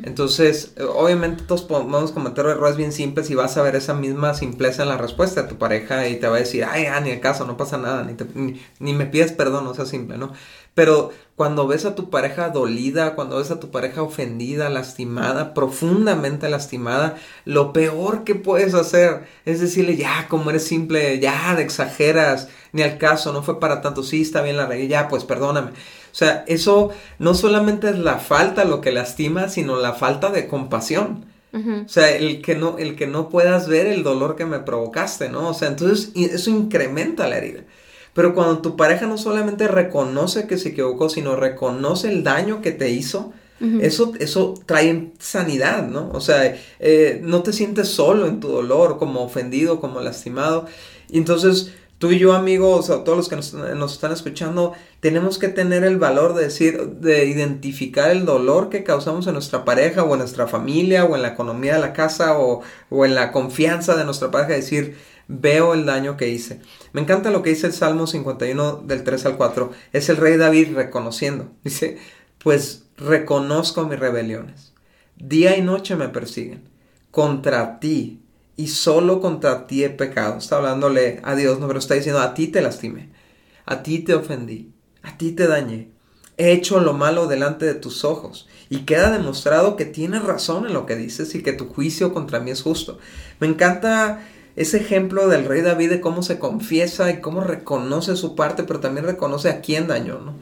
Entonces, 0.05 0.75
obviamente 0.95 1.43
todos 1.43 1.63
podemos 1.63 2.13
cometer 2.13 2.45
errores 2.45 2.77
bien 2.77 2.93
simples 2.93 3.29
y 3.29 3.35
vas 3.35 3.57
a 3.57 3.61
ver 3.61 3.75
esa 3.75 3.93
misma 3.93 4.33
simpleza 4.33 4.83
en 4.83 4.89
la 4.89 4.97
respuesta 4.97 5.41
de 5.41 5.49
tu 5.49 5.57
pareja 5.57 6.07
y 6.07 6.15
te 6.21 6.29
va 6.29 6.37
a 6.37 6.39
decir, 6.39 6.63
ay, 6.63 6.85
ah, 6.85 7.01
ni 7.01 7.09
el 7.09 7.19
caso, 7.19 7.45
no 7.45 7.57
pasa 7.57 7.77
nada, 7.77 8.05
ni, 8.05 8.61
ni, 8.79 8.93
me 8.93 9.07
pides 9.07 9.33
perdón, 9.33 9.67
o 9.67 9.73
sea 9.73 9.85
simple, 9.85 10.17
¿no? 10.17 10.31
Pero 10.73 11.11
cuando 11.35 11.67
ves 11.67 11.83
a 11.83 11.95
tu 11.95 12.09
pareja 12.09 12.47
dolida, 12.47 13.15
cuando 13.15 13.37
ves 13.37 13.51
a 13.51 13.59
tu 13.59 13.71
pareja 13.71 14.01
ofendida, 14.01 14.69
lastimada, 14.69 15.53
profundamente 15.53 16.47
lastimada, 16.47 17.17
lo 17.43 17.73
peor 17.73 18.23
que 18.23 18.35
puedes 18.35 18.73
hacer 18.73 19.25
es 19.43 19.59
decirle, 19.59 19.97
ya, 19.97 20.27
como 20.29 20.49
eres 20.49 20.65
simple, 20.65 21.19
ya, 21.19 21.59
exageras, 21.59 22.47
ni 22.71 22.83
al 22.83 22.97
caso, 22.97 23.33
no 23.33 23.43
fue 23.43 23.59
para 23.59 23.81
tanto, 23.81 24.01
sí, 24.01 24.21
está 24.21 24.41
bien 24.41 24.55
la 24.55 24.65
regla, 24.65 24.85
ya, 24.85 25.07
pues 25.09 25.25
perdóname. 25.25 25.71
O 26.15 26.17
sea, 26.17 26.45
eso 26.47 26.91
no 27.19 27.33
solamente 27.33 27.89
es 27.89 27.99
la 27.99 28.19
falta 28.19 28.63
lo 28.63 28.79
que 28.79 28.93
lastima, 28.93 29.49
sino 29.49 29.75
la 29.75 29.91
falta 29.91 30.29
de 30.29 30.47
compasión. 30.47 31.25
O 31.53 31.89
sea, 31.89 32.09
el 32.15 32.41
que, 32.41 32.55
no, 32.55 32.77
el 32.77 32.95
que 32.95 33.05
no 33.05 33.27
puedas 33.27 33.67
ver 33.67 33.85
el 33.85 34.01
dolor 34.01 34.37
que 34.37 34.45
me 34.45 34.59
provocaste, 34.59 35.27
¿no? 35.27 35.49
O 35.49 35.53
sea, 35.53 35.67
entonces 35.67 36.13
eso 36.15 36.51
incrementa 36.51 37.27
la 37.27 37.37
herida. 37.37 37.63
Pero 38.13 38.33
cuando 38.33 38.59
tu 38.59 38.77
pareja 38.77 39.07
no 39.07 39.17
solamente 39.17 39.67
reconoce 39.67 40.47
que 40.47 40.57
se 40.57 40.69
equivocó, 40.69 41.09
sino 41.09 41.35
reconoce 41.35 42.07
el 42.07 42.23
daño 42.23 42.61
que 42.61 42.71
te 42.71 42.91
hizo, 42.91 43.33
eso, 43.81 44.13
eso 44.17 44.53
trae 44.65 45.11
sanidad, 45.19 45.85
¿no? 45.85 46.11
O 46.13 46.21
sea, 46.21 46.55
eh, 46.79 47.19
no 47.23 47.43
te 47.43 47.51
sientes 47.51 47.89
solo 47.89 48.27
en 48.27 48.39
tu 48.39 48.47
dolor, 48.47 48.97
como 48.97 49.21
ofendido, 49.21 49.81
como 49.81 49.99
lastimado. 49.99 50.65
Y 51.09 51.17
entonces 51.17 51.73
Tú 51.97 52.11
y 52.11 52.19
yo, 52.19 52.33
amigos, 52.33 52.89
o 52.89 53.03
todos 53.03 53.17
los 53.17 53.29
que 53.29 53.37
nos, 53.37 53.93
están 53.93 54.11
escuchando, 54.11 54.73
tenemos 54.99 55.39
que 55.39 55.47
tener 55.47 55.85
el 55.85 55.97
valor 55.97 56.35
de 56.35 56.43
decir, 56.43 56.77
de 56.99 57.25
identificar 57.25 58.11
el 58.11 58.25
dolor 58.25 58.69
que 58.69 58.83
causamos 58.83 59.27
en 59.27 59.33
nuestra 59.33 59.63
pareja 59.63 60.03
o 60.03 60.11
en 60.13 60.19
nuestra 60.19 60.47
familia 60.47 61.05
o 61.05 61.15
en 61.15 61.21
la 61.21 61.29
economía 61.29 61.75
de 61.75 61.79
la 61.79 61.93
casa 61.93 62.37
o, 62.37 62.61
o 62.89 63.05
en 63.05 63.15
la 63.15 63.31
confianza 63.31 63.95
de 63.95 64.03
nuestra 64.03 64.29
pareja, 64.29 64.53
decir, 64.53 64.97
veo 65.27 65.73
el 65.73 65.85
daño 65.85 66.17
que 66.17 66.29
hice. 66.29 66.61
Me 66.93 67.01
encanta 67.01 67.31
lo 67.31 67.41
que 67.41 67.51
dice 67.51 67.67
el 67.67 67.73
Salmo 67.73 68.07
51 68.07 68.83
del 68.85 69.03
3 69.03 69.25
al 69.25 69.37
4. 69.37 69.71
Es 69.93 70.09
el 70.09 70.17
rey 70.17 70.37
David 70.37 70.75
reconociendo. 70.75 71.51
Dice, 71.63 71.97
pues 72.39 72.85
reconozco 72.97 73.85
mis 73.85 73.99
rebeliones. 73.99 74.73
Día 75.17 75.57
y 75.57 75.61
noche 75.61 75.95
me 75.95 76.09
persiguen. 76.09 76.69
Contra 77.11 77.79
ti 77.79 78.21
y 78.57 78.67
solo 78.67 79.19
contra 79.21 79.67
ti 79.67 79.83
he 79.83 79.89
pecado. 79.89 80.37
Está 80.37 80.57
hablándole 80.57 81.19
a 81.23 81.35
Dios, 81.35 81.59
no, 81.59 81.67
pero 81.67 81.79
está 81.79 81.95
diciendo, 81.95 82.21
a 82.21 82.33
ti 82.33 82.47
te 82.47 82.61
lastimé, 82.61 83.09
a 83.65 83.83
ti 83.83 83.99
te 83.99 84.13
ofendí, 84.13 84.71
a 85.03 85.17
ti 85.17 85.31
te 85.31 85.47
dañé. 85.47 85.89
He 86.37 86.51
hecho 86.51 86.79
lo 86.81 86.93
malo 86.93 87.27
delante 87.27 87.65
de 87.65 87.75
tus 87.75 88.03
ojos 88.03 88.47
y 88.69 88.79
queda 88.79 89.09
demostrado 89.09 89.75
que 89.77 89.85
tienes 89.85 90.23
razón 90.23 90.65
en 90.65 90.73
lo 90.73 90.85
que 90.85 90.95
dices 90.95 91.33
y 91.35 91.41
que 91.41 91.53
tu 91.53 91.67
juicio 91.67 92.13
contra 92.13 92.39
mí 92.39 92.51
es 92.51 92.61
justo. 92.61 92.97
Me 93.39 93.47
encanta 93.47 94.21
ese 94.55 94.77
ejemplo 94.77 95.27
del 95.27 95.45
rey 95.45 95.61
David 95.61 95.89
de 95.89 96.01
cómo 96.01 96.23
se 96.23 96.39
confiesa 96.39 97.09
y 97.11 97.21
cómo 97.21 97.41
reconoce 97.41 98.15
su 98.15 98.35
parte, 98.35 98.63
pero 98.63 98.79
también 98.79 99.05
reconoce 99.05 99.49
a 99.49 99.61
quién 99.61 99.87
dañó, 99.87 100.19
¿no? 100.19 100.33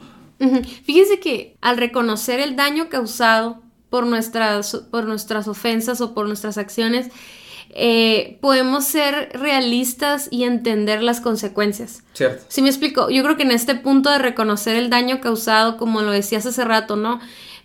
Fíjense 0.83 1.19
que 1.19 1.55
al 1.61 1.77
reconocer 1.77 2.39
el 2.39 2.55
daño 2.55 2.89
causado 2.89 3.61
por 3.89 4.05
nuestras, 4.05 4.75
por 4.91 5.05
nuestras 5.05 5.47
ofensas 5.47 6.01
o 6.01 6.13
por 6.13 6.27
nuestras 6.27 6.57
acciones, 6.57 7.09
eh, 7.75 8.37
podemos 8.39 8.85
ser 8.85 9.31
realistas 9.33 10.27
y 10.29 10.43
entender 10.43 11.01
las 11.01 11.21
consecuencias. 11.21 12.03
Cierto. 12.13 12.45
Si 12.47 12.61
me 12.61 12.69
explico, 12.69 13.09
yo 13.09 13.23
creo 13.23 13.35
que 13.35 13.43
en 13.43 13.51
este 13.51 13.73
punto 13.73 14.11
de 14.11 14.19
reconocer 14.19 14.75
el 14.75 14.91
daño 14.91 15.21
causado, 15.21 15.77
como 15.77 16.03
lo 16.03 16.11
decías 16.11 16.45
hace 16.45 16.63
rato, 16.63 16.95
¿no? 16.95 17.19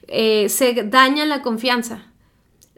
Eh, 0.06 0.48
se 0.48 0.72
daña 0.84 1.26
la 1.26 1.42
confianza. 1.42 2.06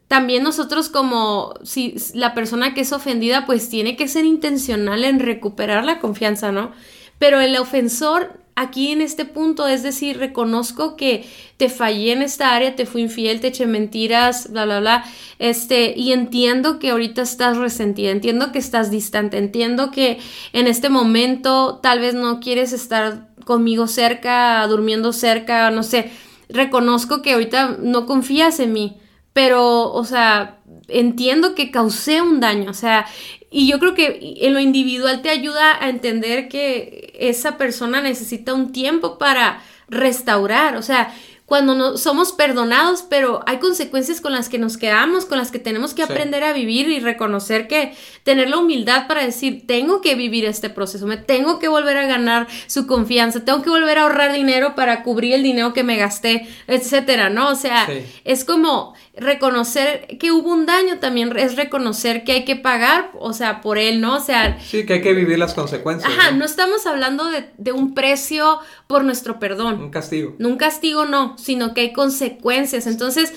También 0.08 0.42
nosotros 0.42 0.88
como 0.88 1.54
si 1.62 1.94
la 2.14 2.34
persona 2.34 2.74
que 2.74 2.80
es 2.80 2.92
ofendida 2.92 3.46
pues 3.46 3.68
tiene 3.68 3.96
que 3.96 4.08
ser 4.08 4.24
intencional 4.24 5.04
en 5.04 5.20
recuperar 5.20 5.84
la 5.84 6.00
confianza, 6.00 6.50
¿no? 6.50 6.72
Pero 7.20 7.40
el 7.40 7.56
ofensor 7.56 8.40
aquí 8.60 8.90
en 8.90 9.00
este 9.00 9.24
punto, 9.24 9.66
es 9.66 9.82
decir, 9.82 10.18
reconozco 10.18 10.94
que 10.94 11.24
te 11.56 11.70
fallé 11.70 12.12
en 12.12 12.20
esta 12.20 12.54
área, 12.54 12.76
te 12.76 12.84
fui 12.84 13.00
infiel, 13.00 13.40
te 13.40 13.46
eché 13.46 13.66
mentiras, 13.66 14.50
bla, 14.52 14.66
bla, 14.66 14.80
bla, 14.80 15.04
este, 15.38 15.94
y 15.96 16.12
entiendo 16.12 16.78
que 16.78 16.90
ahorita 16.90 17.22
estás 17.22 17.56
resentida, 17.56 18.10
entiendo 18.10 18.52
que 18.52 18.58
estás 18.58 18.90
distante, 18.90 19.38
entiendo 19.38 19.90
que 19.90 20.18
en 20.52 20.66
este 20.66 20.90
momento 20.90 21.80
tal 21.82 22.00
vez 22.00 22.12
no 22.12 22.38
quieres 22.40 22.74
estar 22.74 23.30
conmigo 23.46 23.86
cerca, 23.86 24.66
durmiendo 24.66 25.14
cerca, 25.14 25.70
no 25.70 25.82
sé, 25.82 26.10
reconozco 26.50 27.22
que 27.22 27.32
ahorita 27.32 27.78
no 27.80 28.04
confías 28.04 28.60
en 28.60 28.74
mí, 28.74 28.98
pero, 29.32 29.90
o 29.90 30.04
sea, 30.04 30.58
entiendo 30.88 31.54
que 31.54 31.70
causé 31.70 32.20
un 32.20 32.40
daño, 32.40 32.70
o 32.70 32.74
sea, 32.74 33.06
y 33.50 33.66
yo 33.66 33.78
creo 33.78 33.94
que 33.94 34.36
en 34.40 34.54
lo 34.54 34.60
individual 34.60 35.22
te 35.22 35.30
ayuda 35.30 35.82
a 35.82 35.88
entender 35.88 36.48
que 36.48 37.12
esa 37.18 37.58
persona 37.58 38.00
necesita 38.00 38.54
un 38.54 38.72
tiempo 38.72 39.18
para 39.18 39.62
restaurar, 39.88 40.76
o 40.76 40.82
sea, 40.82 41.12
cuando 41.50 41.74
no, 41.74 41.96
somos 41.96 42.30
perdonados, 42.30 43.02
pero 43.02 43.40
hay 43.44 43.58
consecuencias 43.58 44.20
con 44.20 44.32
las 44.32 44.48
que 44.48 44.60
nos 44.60 44.76
quedamos, 44.76 45.24
con 45.24 45.36
las 45.36 45.50
que 45.50 45.58
tenemos 45.58 45.94
que 45.94 46.04
aprender 46.04 46.44
a 46.44 46.52
vivir 46.52 46.88
y 46.88 47.00
reconocer 47.00 47.66
que 47.66 47.92
tener 48.22 48.48
la 48.48 48.58
humildad 48.58 49.08
para 49.08 49.24
decir, 49.24 49.66
tengo 49.66 50.00
que 50.00 50.14
vivir 50.14 50.44
este 50.44 50.70
proceso, 50.70 51.08
me 51.08 51.16
tengo 51.16 51.58
que 51.58 51.66
volver 51.66 51.96
a 51.96 52.06
ganar 52.06 52.46
su 52.68 52.86
confianza, 52.86 53.44
tengo 53.44 53.62
que 53.62 53.70
volver 53.70 53.98
a 53.98 54.02
ahorrar 54.02 54.32
dinero 54.32 54.76
para 54.76 55.02
cubrir 55.02 55.34
el 55.34 55.42
dinero 55.42 55.72
que 55.72 55.82
me 55.82 55.96
gasté, 55.96 56.46
etcétera, 56.68 57.30
¿no? 57.30 57.48
O 57.48 57.56
sea, 57.56 57.88
es 58.24 58.44
como 58.44 58.94
reconocer 59.16 60.06
que 60.18 60.32
hubo 60.32 60.52
un 60.52 60.66
daño 60.66 60.98
también 60.98 61.36
es 61.36 61.56
reconocer 61.56 62.24
que 62.24 62.32
hay 62.32 62.44
que 62.44 62.56
pagar, 62.56 63.10
o 63.18 63.32
sea, 63.32 63.60
por 63.60 63.78
él, 63.78 64.00
¿no? 64.00 64.16
O 64.16 64.20
sea... 64.20 64.58
Sí, 64.60 64.86
que 64.86 64.94
hay 64.94 65.02
que 65.02 65.12
vivir 65.12 65.38
las 65.38 65.54
consecuencias. 65.54 66.10
Ajá, 66.10 66.30
no, 66.32 66.44
estamos 66.44 66.86
hablando 66.86 67.26
de, 67.26 67.50
de, 67.58 67.72
un 67.72 67.94
precio 67.94 68.60
por 68.86 69.04
nuestro 69.04 69.38
perdón. 69.38 69.82
Un 69.82 69.90
castigo. 69.90 70.36
Un 70.38 70.56
castigo 70.56 71.06
no, 71.06 71.36
sino 71.38 71.74
que 71.74 71.82
hay 71.82 71.92
consecuencias. 71.92 72.86
Entonces, 72.86 73.32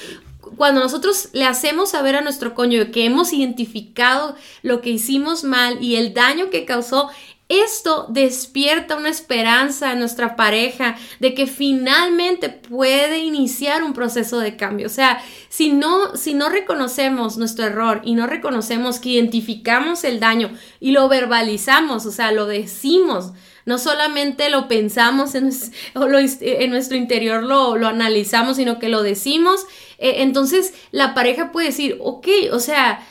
cuando 0.56 0.82
nosotros 0.82 1.30
le 1.34 1.46
hacemos 1.46 1.92
saber 1.92 2.16
a 2.16 2.22
nuestro 2.22 2.54
cónyuge 2.54 2.92
que 2.92 3.06
hemos 3.06 3.34
identificado 3.34 4.36
lo 4.62 4.82
que 4.82 4.92
hicimos 4.92 5.44
mal 5.44 5.82
y 5.82 5.96
el 5.96 6.14
daño 6.14 6.50
que 6.50 6.66
causó, 6.66 7.10
esto 7.50 8.08
despierta 8.10 8.96
una 8.96 9.10
esperanza 9.10 9.92
en 9.92 10.00
nuestra 10.00 10.36
pareja 10.36 10.96
de 11.20 11.34
que 11.34 11.46
finalmente 11.46 12.50
puede 12.50 13.20
iniciar 13.20 13.84
un 13.84 13.94
proceso 13.94 14.40
de 14.40 14.56
cambio. 14.56 14.88
O 14.88 14.90
sea, 14.90 15.22
si 15.50 15.72
no, 15.72 16.16
si 16.16 16.34
no 16.34 16.50
reconocemos 16.50 17.38
nuestro 17.38 17.66
error 17.66 18.02
y 18.04 18.16
no 18.16 18.28
reconocemos 18.28 19.00
que 19.00 19.10
identificamos 19.10 20.04
el 20.04 20.20
daño 20.20 20.52
y 20.80 20.92
lo 20.92 21.08
verbalizamos, 21.10 22.06
o 22.06 22.12
sea, 22.12 22.32
lo 22.32 22.46
decimos, 22.46 23.34
no 23.66 23.78
solamente 23.78 24.50
lo 24.50 24.68
pensamos 24.68 25.36
en, 25.36 25.52
nuestro 26.70 26.98
interior, 26.98 27.44
lo, 27.44 27.78
lo, 27.78 27.88
analizamos, 27.88 28.58
sino 28.58 28.80
que 28.80 28.90
lo 28.90 29.04
decimos, 29.04 29.66
eh, 29.98 30.16
entonces 30.20 30.74
la 30.92 31.14
pareja 31.14 31.52
puede 31.52 31.68
decir, 31.68 31.98
ok, 32.02 32.28
o 32.52 32.60
sea, 32.60 33.06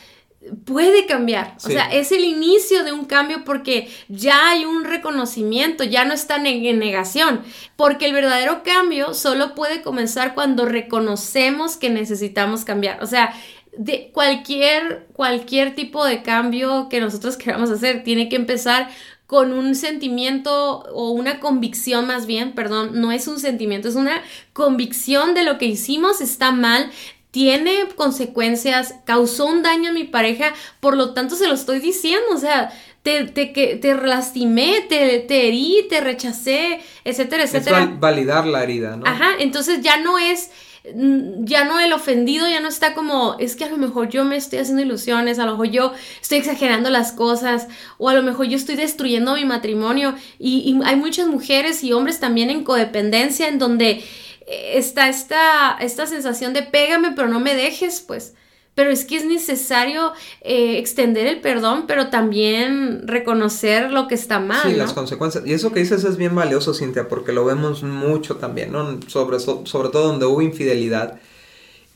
puede 0.64 1.07
cambiar. 1.07 1.57
O 1.64 1.68
sea, 1.68 1.87
es 1.92 2.12
el 2.12 2.24
inicio 2.24 2.85
de 2.85 2.92
un 2.92 3.05
cambio 3.05 3.44
porque 3.44 3.88
ya 4.09 4.50
hay 4.50 4.64
un 4.64 4.85
reconocimiento, 4.85 5.85
ya 5.85 6.05
no 6.05 6.14
están 6.14 6.46
en, 6.46 6.78
negación. 6.78 7.42
Porque 7.76 8.07
el 8.07 8.12
verdadero 8.12 8.62
cambio 8.62 9.14
solo 9.14 9.55
puede 9.55 9.83
comenzar 9.83 10.35
cuando 10.35 10.66
reconocemos 10.66 11.76
que 11.76 11.90
necesitamos 11.90 12.64
cambiar. 12.64 13.02
O 13.02 13.07
sea, 13.07 13.35
de 13.76 14.11
cualquier, 14.12 15.07
cualquier 15.12 15.74
tipo 15.74 16.05
de 16.05 16.22
cambio 16.22 16.88
que 16.88 17.00
nosotros 17.00 17.37
queramos 17.38 17.70
hacer, 17.70 18.05
tiene 18.05 18.28
que 18.28 18.37
empezar 18.37 18.88
con 19.26 19.52
un 19.55 19.74
sentimiento 19.74 20.83
o 20.92 21.11
una 21.11 21.40
convicción 21.40 22.07
más 22.07 22.26
bien, 22.26 22.52
perdón, 22.52 23.00
no 23.00 23.12
es 23.12 23.28
un 23.28 23.40
sentimiento, 23.40 23.88
es 23.88 23.94
una 23.94 24.22
convicción 24.52 25.33
de 25.33 25.42
lo 25.42 25.57
que 25.57 25.64
hicimos 25.64 26.20
está 26.20 26.52
mal, 26.52 26.90
tiene 27.33 27.88
consecuencias, 27.97 28.95
causó 29.05 29.47
un 29.47 29.62
daño 29.62 29.90
a 29.90 29.92
mi 29.92 30.05
pareja, 30.05 30.53
por 30.81 30.97
lo 30.97 31.14
tanto 31.14 31.35
se 31.35 31.49
lo 31.49 31.55
estoy 31.55 31.81
diciendo, 31.81 32.27
o 32.31 32.38
sea, 32.38 32.71
te, 33.03 33.25
te, 33.25 33.47
te 33.47 33.95
lastimé, 33.95 34.83
te, 34.88 35.18
te 35.21 35.49
herí, 35.49 35.87
te 35.88 36.03
rechacé, 36.03 36.81
etcétera, 37.05 37.45
etcétera. 37.45 37.83
Es 37.85 38.01
validar 38.01 38.47
la 38.47 38.62
herida, 38.62 38.97
¿no? 38.97 39.07
Ajá, 39.07 39.31
entonces 39.38 39.81
ya 39.81 39.97
no 39.97 40.18
es, 40.18 40.51
mm, 40.95 41.45
ya 41.45 41.64
no 41.64 41.81
el 41.81 41.95
ofendido, 41.95 42.47
ya 42.47 42.61
no 42.61 42.68
está 42.68 42.92
como, 42.92 43.37
es 43.38 43.57
que 43.57 43.64
a 43.64 43.71
lo 43.71 43.79
mejor 43.79 44.11
yo 44.11 44.27
me 44.27 44.37
estoy 44.37 44.59
haciendo 44.59 44.83
ilusiones, 44.83 45.38
a 45.38 45.47
lo 45.47 45.53
mejor 45.53 45.71
yo 45.71 45.92
estoy 46.21 46.37
exagerando 46.37 46.90
las 46.90 47.12
cosas, 47.12 47.66
o 47.97 48.11
a 48.11 48.14
lo 48.14 48.23
mejor 48.23 48.45
yo 48.45 48.59
estoy 48.59 48.77
destruyendo 48.77 49.37
mi 49.37 49.47
matrimonio, 49.47 50.14
y, 50.38 50.59
y 50.59 50.79
hay 50.85 50.97
muchas 50.97 51.29
mujeres 51.29 51.83
y 51.83 51.95
hombres 51.95 52.21
también 52.21 52.51
en 52.51 52.62
codependencia 52.62 53.49
en 53.49 53.59
donde 53.59 54.05
está 54.48 55.09
esta, 55.09 55.76
esta 55.81 56.07
sensación 56.07 56.52
de 56.52 56.62
pégame 56.62 57.12
pero 57.14 57.28
no 57.28 57.40
me 57.40 57.55
dejes, 57.55 58.00
pues. 58.00 58.35
Pero 58.74 58.90
es 58.90 59.05
que 59.05 59.16
es 59.16 59.26
necesario 59.26 60.12
eh, 60.40 60.78
extender 60.78 61.26
el 61.26 61.42
perdón, 61.42 61.85
pero 61.87 62.09
también 62.09 63.07
reconocer 63.07 63.90
lo 63.90 64.09
que 64.09 64.14
está 64.14 64.40
mal. 64.40 64.62
Sí, 64.62 64.74
las 64.74 64.94
consecuencias. 64.94 65.44
Y 65.46 65.52
eso 65.52 65.72
que 65.72 65.81
dices 65.81 66.05
es 66.05 66.16
bien 66.16 66.35
valioso, 66.35 66.72
Cintia, 66.72 67.07
porque 67.07 67.33
lo 67.33 67.44
vemos 67.44 67.83
mucho 67.83 68.37
también, 68.37 68.72
¿no? 68.72 68.98
Sobre, 69.09 69.40
sobre 69.40 69.90
todo 69.90 70.09
donde 70.09 70.24
hubo 70.24 70.40
infidelidad 70.40 71.20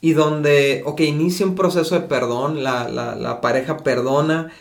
y 0.01 0.13
donde, 0.13 0.83
ok, 0.85 1.01
inicia 1.01 1.47
un 1.47 1.55
proceso 1.55 1.95
de 1.95 2.01
perdón, 2.01 2.63
la, 2.63 2.87
la, 2.87 3.15
la 3.15 3.41
pareja 3.41 3.77
perdona, 3.77 4.53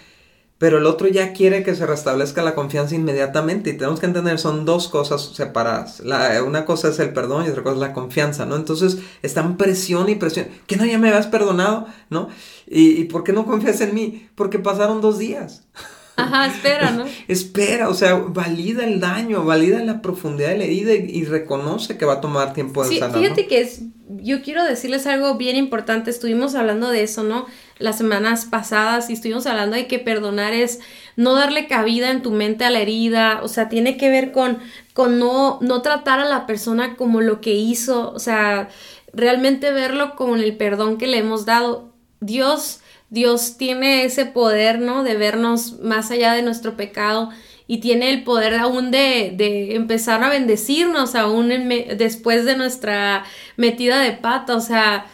pero 0.58 0.78
el 0.78 0.86
otro 0.86 1.08
ya 1.08 1.32
quiere 1.32 1.62
que 1.62 1.74
se 1.74 1.86
restablezca 1.86 2.42
la 2.42 2.54
confianza 2.54 2.94
inmediatamente 2.94 3.70
y 3.70 3.76
tenemos 3.76 4.00
que 4.00 4.06
entender 4.06 4.38
son 4.38 4.64
dos 4.64 4.88
cosas 4.88 5.32
separadas. 5.34 6.00
La, 6.00 6.42
una 6.42 6.64
cosa 6.64 6.88
es 6.88 6.98
el 6.98 7.12
perdón 7.12 7.44
y 7.46 7.50
otra 7.50 7.62
cosa 7.62 7.74
es 7.74 7.80
la 7.80 7.92
confianza, 7.92 8.46
¿no? 8.46 8.56
Entonces 8.56 8.98
están 9.22 9.56
presión 9.56 10.08
y 10.08 10.14
presión. 10.14 10.48
¿Que 10.66 10.76
no 10.76 10.86
ya 10.86 10.98
me 10.98 11.08
habías 11.08 11.26
perdonado? 11.26 11.86
¿No? 12.08 12.28
¿Y, 12.66 13.00
y 13.00 13.04
por 13.04 13.22
qué 13.22 13.32
no 13.32 13.44
confías 13.44 13.80
en 13.82 13.94
mí? 13.94 14.28
Porque 14.34 14.58
pasaron 14.58 15.00
dos 15.00 15.18
días. 15.18 15.64
Ajá, 16.16 16.46
espera, 16.46 16.90
¿no? 16.92 17.04
espera, 17.28 17.88
o 17.88 17.94
sea, 17.94 18.14
valida 18.14 18.84
el 18.84 19.00
daño, 19.00 19.44
valida 19.44 19.82
la 19.84 20.00
profundidad 20.00 20.48
de 20.48 20.58
la 20.58 20.64
herida 20.64 20.94
y, 20.94 21.24
reconoce 21.24 21.98
que 21.98 22.06
va 22.06 22.14
a 22.14 22.20
tomar 22.20 22.54
tiempo 22.54 22.82
de 22.82 22.88
sí, 22.88 23.00
Fíjate 23.12 23.46
que 23.46 23.60
es, 23.60 23.82
yo 24.08 24.42
quiero 24.42 24.64
decirles 24.64 25.06
algo 25.06 25.36
bien 25.36 25.56
importante, 25.56 26.10
estuvimos 26.10 26.54
hablando 26.54 26.88
de 26.88 27.02
eso, 27.02 27.22
¿no? 27.22 27.46
Las 27.78 27.98
semanas 27.98 28.46
pasadas 28.46 29.10
y 29.10 29.12
estuvimos 29.12 29.46
hablando 29.46 29.76
de 29.76 29.86
que 29.86 29.98
perdonar 29.98 30.54
es 30.54 30.80
no 31.16 31.34
darle 31.34 31.66
cabida 31.66 32.10
en 32.10 32.22
tu 32.22 32.30
mente 32.30 32.64
a 32.64 32.70
la 32.70 32.80
herida, 32.80 33.40
o 33.42 33.48
sea, 33.48 33.68
tiene 33.68 33.96
que 33.96 34.08
ver 34.08 34.32
con, 34.32 34.58
con 34.94 35.18
no, 35.18 35.58
no 35.60 35.82
tratar 35.82 36.20
a 36.20 36.24
la 36.24 36.46
persona 36.46 36.96
como 36.96 37.20
lo 37.20 37.40
que 37.40 37.52
hizo, 37.54 38.12
o 38.12 38.18
sea, 38.18 38.68
realmente 39.12 39.72
verlo 39.72 40.16
con 40.16 40.40
el 40.40 40.56
perdón 40.56 40.96
que 40.96 41.06
le 41.06 41.18
hemos 41.18 41.44
dado. 41.44 41.92
Dios 42.20 42.80
Dios 43.08 43.56
tiene 43.56 44.04
ese 44.04 44.26
poder, 44.26 44.80
¿no? 44.80 45.04
De 45.04 45.16
vernos 45.16 45.78
más 45.80 46.10
allá 46.10 46.32
de 46.32 46.42
nuestro 46.42 46.76
pecado 46.76 47.30
y 47.68 47.78
tiene 47.78 48.10
el 48.10 48.24
poder 48.24 48.54
aún 48.54 48.90
de, 48.90 49.32
de 49.36 49.76
empezar 49.76 50.22
a 50.22 50.28
bendecirnos 50.28 51.14
aún 51.14 51.48
después 51.96 52.44
de 52.44 52.56
nuestra 52.56 53.24
metida 53.56 54.00
de 54.00 54.12
pata. 54.12 54.56
O 54.56 54.60
sea, 54.60 55.06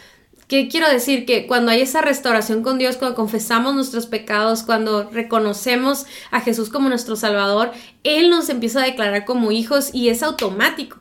¿qué 0.53 0.69
quiero 0.69 0.91
decir? 0.91 1.25
Que 1.25 1.47
cuando 1.47 1.71
hay 1.71 1.81
esa 1.81 2.03
restauración 2.03 2.63
con 2.63 2.77
Dios, 2.77 2.99
cuando 2.99 3.17
confesamos 3.17 3.75
nuestros 3.75 4.05
pecados, 4.05 4.63
cuando 4.63 5.09
reconocemos 5.09 6.05
a 6.31 6.43
Jesús 6.43 6.69
como 6.69 6.91
nuestro 6.91 7.17
Salvador, 7.17 7.73
Él 8.05 8.29
nos 8.29 8.51
empieza 8.51 8.83
a 8.83 8.85
declarar 8.85 9.25
como 9.25 9.51
hijos 9.51 9.95
y 9.95 10.11
es 10.11 10.23
automático. 10.23 10.99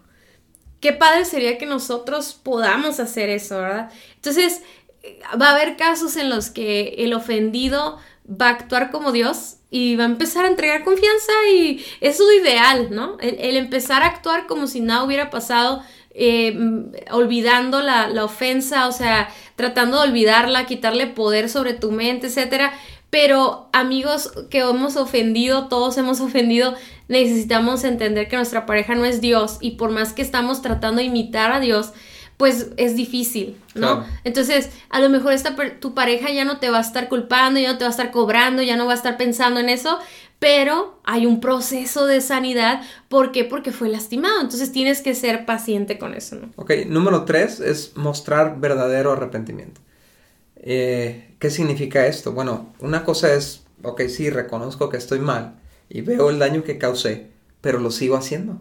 Qué 0.79 0.93
padre 0.93 1.25
sería 1.25 1.57
que 1.57 1.65
nosotros 1.65 2.39
podamos 2.41 3.01
hacer 3.01 3.27
eso, 3.27 3.57
¿verdad? 3.57 3.91
Entonces, 4.15 4.61
va 5.39 5.49
a 5.49 5.55
haber 5.55 5.75
casos 5.75 6.15
en 6.15 6.29
los 6.29 6.49
que 6.49 6.95
el 6.99 7.13
ofendido 7.13 7.97
va 8.25 8.47
a 8.47 8.51
actuar 8.51 8.89
como 8.89 9.11
Dios 9.11 9.57
y 9.69 9.97
va 9.97 10.03
a 10.03 10.07
empezar 10.07 10.45
a 10.45 10.47
entregar 10.47 10.85
confianza 10.85 11.33
y 11.53 11.85
es 11.99 12.19
lo 12.19 12.31
ideal, 12.31 12.87
¿no? 12.91 13.17
El, 13.19 13.57
empezar 13.57 14.03
a 14.03 14.07
actuar 14.07 14.47
como 14.47 14.67
si 14.67 14.79
nada 14.79 15.03
hubiera 15.03 15.29
pasado, 15.29 15.83
eh, 16.13 16.57
olvidando 17.11 17.81
la, 17.81 18.07
la, 18.07 18.25
ofensa, 18.25 18.87
o 18.87 18.91
sea, 18.91 19.29
tratando 19.55 20.01
de 20.01 20.09
olvidarla, 20.09 20.65
quitarle 20.65 21.07
poder 21.07 21.49
sobre 21.49 21.73
tu 21.73 21.91
mente, 21.91 22.27
etcétera. 22.27 22.73
Pero 23.09 23.69
amigos 23.73 24.31
que 24.49 24.59
hemos 24.59 24.95
ofendido, 24.95 25.67
todos 25.67 25.97
hemos 25.97 26.21
ofendido, 26.21 26.75
necesitamos 27.09 27.83
entender 27.83 28.29
que 28.29 28.37
nuestra 28.37 28.65
pareja 28.65 28.95
no 28.95 29.03
es 29.03 29.19
Dios 29.19 29.57
y 29.59 29.71
por 29.71 29.91
más 29.91 30.13
que 30.13 30.21
estamos 30.21 30.61
tratando 30.61 30.99
de 30.99 31.07
imitar 31.07 31.51
a 31.51 31.59
Dios, 31.59 31.91
pues 32.37 32.69
es 32.77 32.95
difícil, 32.95 33.55
¿no? 33.75 34.03
Entonces, 34.23 34.71
a 34.89 34.99
lo 34.99 35.09
mejor 35.09 35.33
esta, 35.33 35.55
tu 35.79 35.93
pareja 35.93 36.31
ya 36.31 36.43
no 36.43 36.57
te 36.57 36.71
va 36.71 36.79
a 36.79 36.81
estar 36.81 37.07
culpando, 37.07 37.59
ya 37.59 37.73
no 37.73 37.77
te 37.77 37.83
va 37.83 37.89
a 37.89 37.91
estar 37.91 38.09
cobrando, 38.09 38.63
ya 38.63 38.77
no 38.77 38.87
va 38.87 38.93
a 38.93 38.95
estar 38.95 39.15
pensando 39.15 39.59
en 39.59 39.69
eso, 39.69 39.99
pero 40.41 40.99
hay 41.03 41.27
un 41.27 41.39
proceso 41.39 42.07
de 42.07 42.19
sanidad. 42.19 42.81
¿Por 43.09 43.31
qué? 43.31 43.45
Porque 43.45 43.71
fue 43.71 43.89
lastimado. 43.89 44.41
Entonces 44.41 44.71
tienes 44.71 45.01
que 45.01 45.13
ser 45.13 45.45
paciente 45.45 45.99
con 45.99 46.15
eso, 46.15 46.35
¿no? 46.35 46.49
Ok, 46.55 46.71
número 46.87 47.25
tres 47.25 47.59
es 47.59 47.95
mostrar 47.95 48.59
verdadero 48.59 49.11
arrepentimiento. 49.11 49.81
Eh, 50.55 51.35
¿Qué 51.37 51.51
significa 51.51 52.07
esto? 52.07 52.31
Bueno, 52.31 52.73
una 52.79 53.03
cosa 53.03 53.31
es, 53.35 53.61
ok, 53.83 54.01
sí, 54.07 54.31
reconozco 54.31 54.89
que 54.89 54.97
estoy 54.97 55.19
mal 55.19 55.59
y 55.89 56.01
veo 56.01 56.31
el 56.31 56.39
daño 56.39 56.63
que 56.63 56.79
causé, 56.79 57.27
pero 57.61 57.77
lo 57.77 57.91
sigo 57.91 58.15
haciendo 58.15 58.59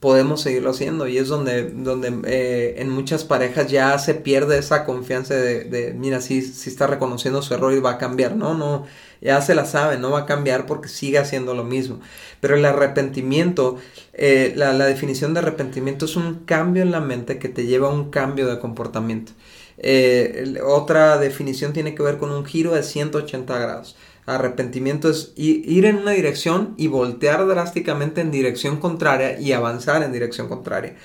podemos 0.00 0.42
seguirlo 0.42 0.70
haciendo 0.70 1.08
y 1.08 1.18
es 1.18 1.28
donde, 1.28 1.70
donde 1.70 2.20
eh, 2.26 2.74
en 2.78 2.90
muchas 2.90 3.24
parejas 3.24 3.70
ya 3.70 3.98
se 3.98 4.14
pierde 4.14 4.58
esa 4.58 4.84
confianza 4.84 5.34
de, 5.34 5.94
mira, 5.96 6.20
si 6.20 6.42
sí, 6.42 6.68
está 6.68 6.86
reconociendo 6.86 7.42
su 7.42 7.54
error 7.54 7.72
y 7.72 7.80
va 7.80 7.92
a 7.92 7.98
cambiar, 7.98 8.36
no, 8.36 8.54
no, 8.54 8.86
ya 9.20 9.40
se 9.40 9.54
la 9.54 9.64
sabe, 9.64 9.98
no 9.98 10.10
va 10.10 10.20
a 10.20 10.26
cambiar 10.26 10.66
porque 10.66 10.88
sigue 10.88 11.18
haciendo 11.18 11.54
lo 11.54 11.64
mismo. 11.64 12.00
Pero 12.40 12.56
el 12.56 12.64
arrepentimiento, 12.64 13.76
eh, 14.12 14.52
la, 14.56 14.72
la, 14.72 14.86
definición 14.86 15.34
de 15.34 15.40
arrepentimiento 15.40 16.04
es 16.04 16.16
un 16.16 16.44
cambio 16.44 16.82
en 16.82 16.90
la 16.90 17.00
mente 17.00 17.38
que 17.38 17.48
te 17.48 17.66
lleva 17.66 17.88
a 17.88 17.92
un 17.92 18.10
cambio 18.10 18.46
de 18.46 18.58
comportamiento. 18.58 19.32
Eh, 19.78 20.58
otra 20.64 21.18
definición 21.18 21.72
tiene 21.72 21.94
que 21.94 22.02
ver 22.02 22.18
con 22.18 22.30
un 22.30 22.44
giro 22.44 22.74
de 22.74 22.82
180 22.82 23.58
grados. 23.58 23.96
Arrepentimiento 24.26 25.08
es 25.08 25.32
ir 25.36 25.84
en 25.84 25.96
una 25.98 26.10
dirección 26.10 26.74
y 26.76 26.88
voltear 26.88 27.46
drásticamente 27.46 28.20
en 28.20 28.32
dirección 28.32 28.78
contraria 28.78 29.38
y 29.38 29.52
avanzar 29.52 30.02
en 30.02 30.12
dirección 30.12 30.48
contraria. 30.48 30.96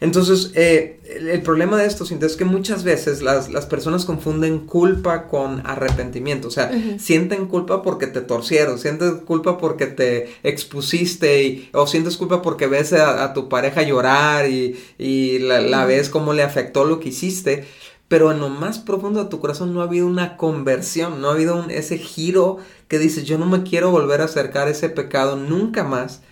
Entonces, 0.00 0.52
eh, 0.54 1.00
el, 1.04 1.42
problema 1.42 1.76
de 1.76 1.86
esto, 1.86 2.04
es 2.04 2.36
que 2.36 2.44
muchas 2.44 2.84
veces 2.84 3.22
las, 3.22 3.48
personas 3.66 4.04
confunden 4.04 4.60
culpa 4.60 5.28
con 5.28 5.66
arrepentimiento. 5.66 6.48
O 6.48 6.50
sea, 6.50 6.70
sienten 6.98 7.46
culpa 7.46 7.82
porque 7.82 8.06
te 8.06 8.20
torcieron, 8.20 8.78
sienten 8.78 9.18
culpa 9.20 9.58
porque 9.58 9.86
te 9.86 10.28
expusiste, 10.42 11.42
y, 11.42 11.70
o 11.72 11.86
sientes 11.86 12.16
culpa 12.16 12.42
porque 12.42 12.66
ves 12.66 12.92
a, 12.92 13.32
tu 13.32 13.48
pareja 13.48 13.82
llorar 13.82 14.48
y, 14.48 15.38
la, 15.38 15.86
ves 15.86 16.08
cómo 16.08 16.32
le 16.32 16.42
afectó 16.42 16.84
lo 16.84 17.00
que 17.00 17.08
hiciste. 17.08 17.64
Pero 18.08 18.30
en 18.30 18.38
lo 18.38 18.48
más 18.48 18.78
profundo 18.78 19.24
de 19.24 19.30
tu 19.30 19.40
corazón 19.40 19.74
no 19.74 19.80
ha 19.80 19.84
habido 19.84 20.06
una 20.06 20.36
conversión, 20.36 21.20
no 21.20 21.28
ha 21.28 21.32
habido 21.32 21.56
un, 21.56 21.72
ese 21.72 21.98
giro 21.98 22.58
que 22.86 23.00
dices, 23.00 23.24
yo 23.24 23.36
no 23.36 23.46
me 23.46 23.64
quiero 23.64 23.90
volver 23.90 24.20
a 24.20 24.26
acercar 24.26 24.68
a 24.68 24.70
ese 24.70 24.88
pecado 24.88 25.34
nunca 25.34 25.82
más 25.82 26.22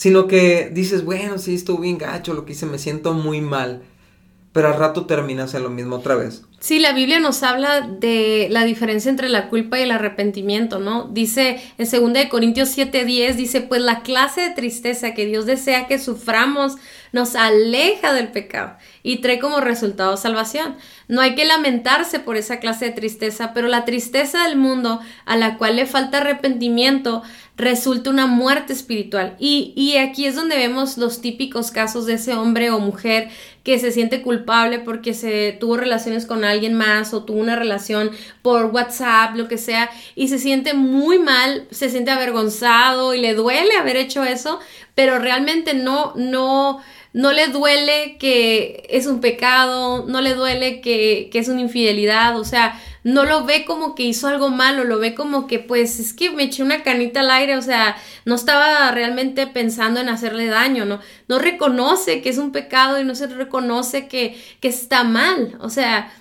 sino 0.00 0.26
que 0.26 0.70
dices, 0.72 1.04
bueno, 1.04 1.36
sí, 1.36 1.56
estuvo 1.56 1.82
bien 1.82 1.98
gacho 1.98 2.32
lo 2.32 2.46
que 2.46 2.52
hice, 2.52 2.64
me 2.64 2.78
siento 2.78 3.12
muy 3.12 3.42
mal, 3.42 3.82
pero 4.52 4.68
al 4.68 4.78
rato 4.78 5.06
terminas 5.06 5.54
en 5.54 5.62
lo 5.62 5.70
mismo 5.70 5.96
otra 5.96 6.16
vez. 6.16 6.42
Sí, 6.58 6.78
la 6.78 6.92
Biblia 6.92 7.20
nos 7.20 7.42
habla 7.42 7.80
de 7.80 8.48
la 8.50 8.64
diferencia 8.64 9.10
entre 9.10 9.30
la 9.30 9.48
culpa 9.48 9.78
y 9.78 9.82
el 9.82 9.92
arrepentimiento, 9.92 10.78
¿no? 10.78 11.04
Dice 11.04 11.58
en 11.78 12.12
2 12.12 12.26
Corintios 12.28 12.76
7:10, 12.76 13.34
dice, 13.34 13.62
pues 13.62 13.80
la 13.80 14.02
clase 14.02 14.42
de 14.42 14.50
tristeza 14.50 15.14
que 15.14 15.24
Dios 15.24 15.46
desea 15.46 15.86
que 15.86 15.98
suframos 15.98 16.76
nos 17.12 17.34
aleja 17.34 18.12
del 18.12 18.28
pecado 18.28 18.76
y 19.02 19.18
trae 19.18 19.38
como 19.38 19.60
resultado 19.60 20.16
salvación. 20.16 20.76
No 21.08 21.20
hay 21.22 21.34
que 21.34 21.44
lamentarse 21.44 22.20
por 22.20 22.36
esa 22.36 22.60
clase 22.60 22.86
de 22.86 22.92
tristeza, 22.92 23.52
pero 23.54 23.66
la 23.66 23.84
tristeza 23.84 24.44
del 24.46 24.56
mundo 24.56 25.00
a 25.24 25.36
la 25.36 25.56
cual 25.56 25.76
le 25.76 25.86
falta 25.86 26.18
arrepentimiento 26.18 27.22
resulta 27.56 28.10
una 28.10 28.26
muerte 28.26 28.72
espiritual. 28.72 29.36
Y, 29.38 29.72
y, 29.76 29.96
aquí 29.98 30.26
es 30.26 30.34
donde 30.34 30.56
vemos 30.56 30.98
los 30.98 31.20
típicos 31.20 31.70
casos 31.70 32.06
de 32.06 32.14
ese 32.14 32.34
hombre 32.34 32.70
o 32.70 32.78
mujer 32.78 33.28
que 33.62 33.78
se 33.78 33.92
siente 33.92 34.22
culpable 34.22 34.78
porque 34.78 35.14
se 35.14 35.56
tuvo 35.58 35.76
relaciones 35.76 36.26
con 36.26 36.44
alguien 36.44 36.74
más 36.74 37.12
o 37.12 37.24
tuvo 37.24 37.40
una 37.40 37.56
relación 37.56 38.10
por 38.42 38.66
WhatsApp, 38.66 39.36
lo 39.36 39.48
que 39.48 39.58
sea, 39.58 39.90
y 40.14 40.28
se 40.28 40.38
siente 40.38 40.74
muy 40.74 41.18
mal, 41.18 41.66
se 41.70 41.90
siente 41.90 42.10
avergonzado 42.10 43.14
y 43.14 43.20
le 43.20 43.34
duele 43.34 43.74
haber 43.76 43.96
hecho 43.96 44.24
eso, 44.24 44.60
pero 44.94 45.18
realmente 45.18 45.74
no, 45.74 46.14
no, 46.16 46.80
no 47.12 47.32
le 47.32 47.48
duele 47.48 48.16
que 48.18 48.86
es 48.88 49.06
un 49.06 49.20
pecado, 49.20 50.06
no 50.06 50.20
le 50.20 50.34
duele 50.34 50.80
que, 50.80 51.28
que, 51.30 51.38
es 51.38 51.48
una 51.48 51.60
infidelidad, 51.60 52.38
o 52.38 52.44
sea, 52.44 52.80
no 53.02 53.24
lo 53.24 53.44
ve 53.44 53.64
como 53.64 53.94
que 53.94 54.02
hizo 54.02 54.28
algo 54.28 54.50
malo, 54.50 54.84
lo 54.84 54.98
ve 54.98 55.14
como 55.14 55.46
que 55.46 55.58
pues 55.58 55.98
es 56.00 56.12
que 56.12 56.30
me 56.30 56.44
eché 56.44 56.62
una 56.62 56.82
canita 56.82 57.20
al 57.20 57.30
aire, 57.30 57.56
o 57.56 57.62
sea, 57.62 57.96
no 58.24 58.34
estaba 58.34 58.90
realmente 58.92 59.46
pensando 59.46 60.00
en 60.00 60.08
hacerle 60.08 60.46
daño, 60.46 60.84
¿no? 60.84 61.00
No 61.28 61.38
reconoce 61.38 62.22
que 62.22 62.28
es 62.28 62.38
un 62.38 62.52
pecado 62.52 63.00
y 63.00 63.04
no 63.04 63.14
se 63.14 63.26
reconoce 63.26 64.08
que, 64.08 64.40
que 64.60 64.68
está 64.68 65.04
mal, 65.04 65.56
o 65.60 65.70
sea, 65.70 66.12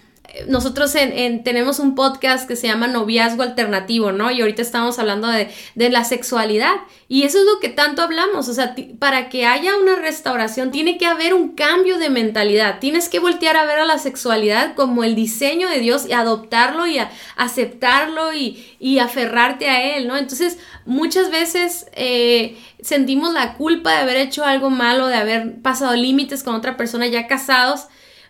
nosotros 0.47 0.93
en, 0.95 1.43
tenemos 1.43 1.79
un 1.79 1.95
podcast 1.95 2.47
que 2.47 2.55
se 2.55 2.67
llama 2.67 2.87
Noviazgo 2.87 3.43
Alternativo, 3.43 4.11
¿no? 4.11 4.31
Y 4.31 4.41
ahorita 4.41 4.61
estamos 4.61 4.99
hablando 4.99 5.27
de, 5.27 5.49
de, 5.75 5.89
la 5.89 6.03
sexualidad. 6.03 6.73
Y 7.07 7.23
eso 7.23 7.39
es 7.39 7.45
lo 7.45 7.59
que 7.59 7.69
tanto 7.69 8.01
hablamos. 8.01 8.47
O 8.47 8.53
sea, 8.53 8.75
para 8.99 9.29
que 9.29 9.45
haya 9.45 9.75
una 9.77 9.95
restauración 9.95 10.71
tiene 10.71 10.97
que 10.97 11.05
haber 11.05 11.33
un 11.33 11.55
cambio 11.55 11.97
de 11.97 12.09
mentalidad. 12.09 12.79
Tienes 12.79 13.09
que 13.09 13.19
voltear 13.19 13.57
a 13.57 13.65
ver 13.65 13.79
a 13.79 13.85
la 13.85 13.97
sexualidad 13.97 14.75
como 14.75 15.03
el 15.03 15.15
diseño 15.15 15.69
de 15.69 15.79
Dios 15.79 16.05
y 16.07 16.13
adoptarlo 16.13 16.87
y 16.87 16.99
aceptarlo 17.35 18.33
y, 18.33 18.75
y, 18.79 18.99
aferrarte 18.99 19.69
a 19.69 19.95
él, 19.95 20.07
¿no? 20.07 20.17
Entonces, 20.17 20.57
muchas 20.85 21.31
veces 21.31 21.87
eh, 21.93 22.57
sentimos 22.81 23.33
la 23.33 23.55
culpa 23.55 23.91
de 23.91 23.97
haber 23.97 24.17
hecho 24.17 24.43
algo 24.45 24.69
malo, 24.69 25.07
de 25.07 25.15
haber 25.15 25.61
pasado 25.61 25.95
límites 25.95 26.43
con 26.43 26.55
otra 26.55 26.77
persona 26.77 27.07
ya 27.07 27.27
casados 27.27 27.87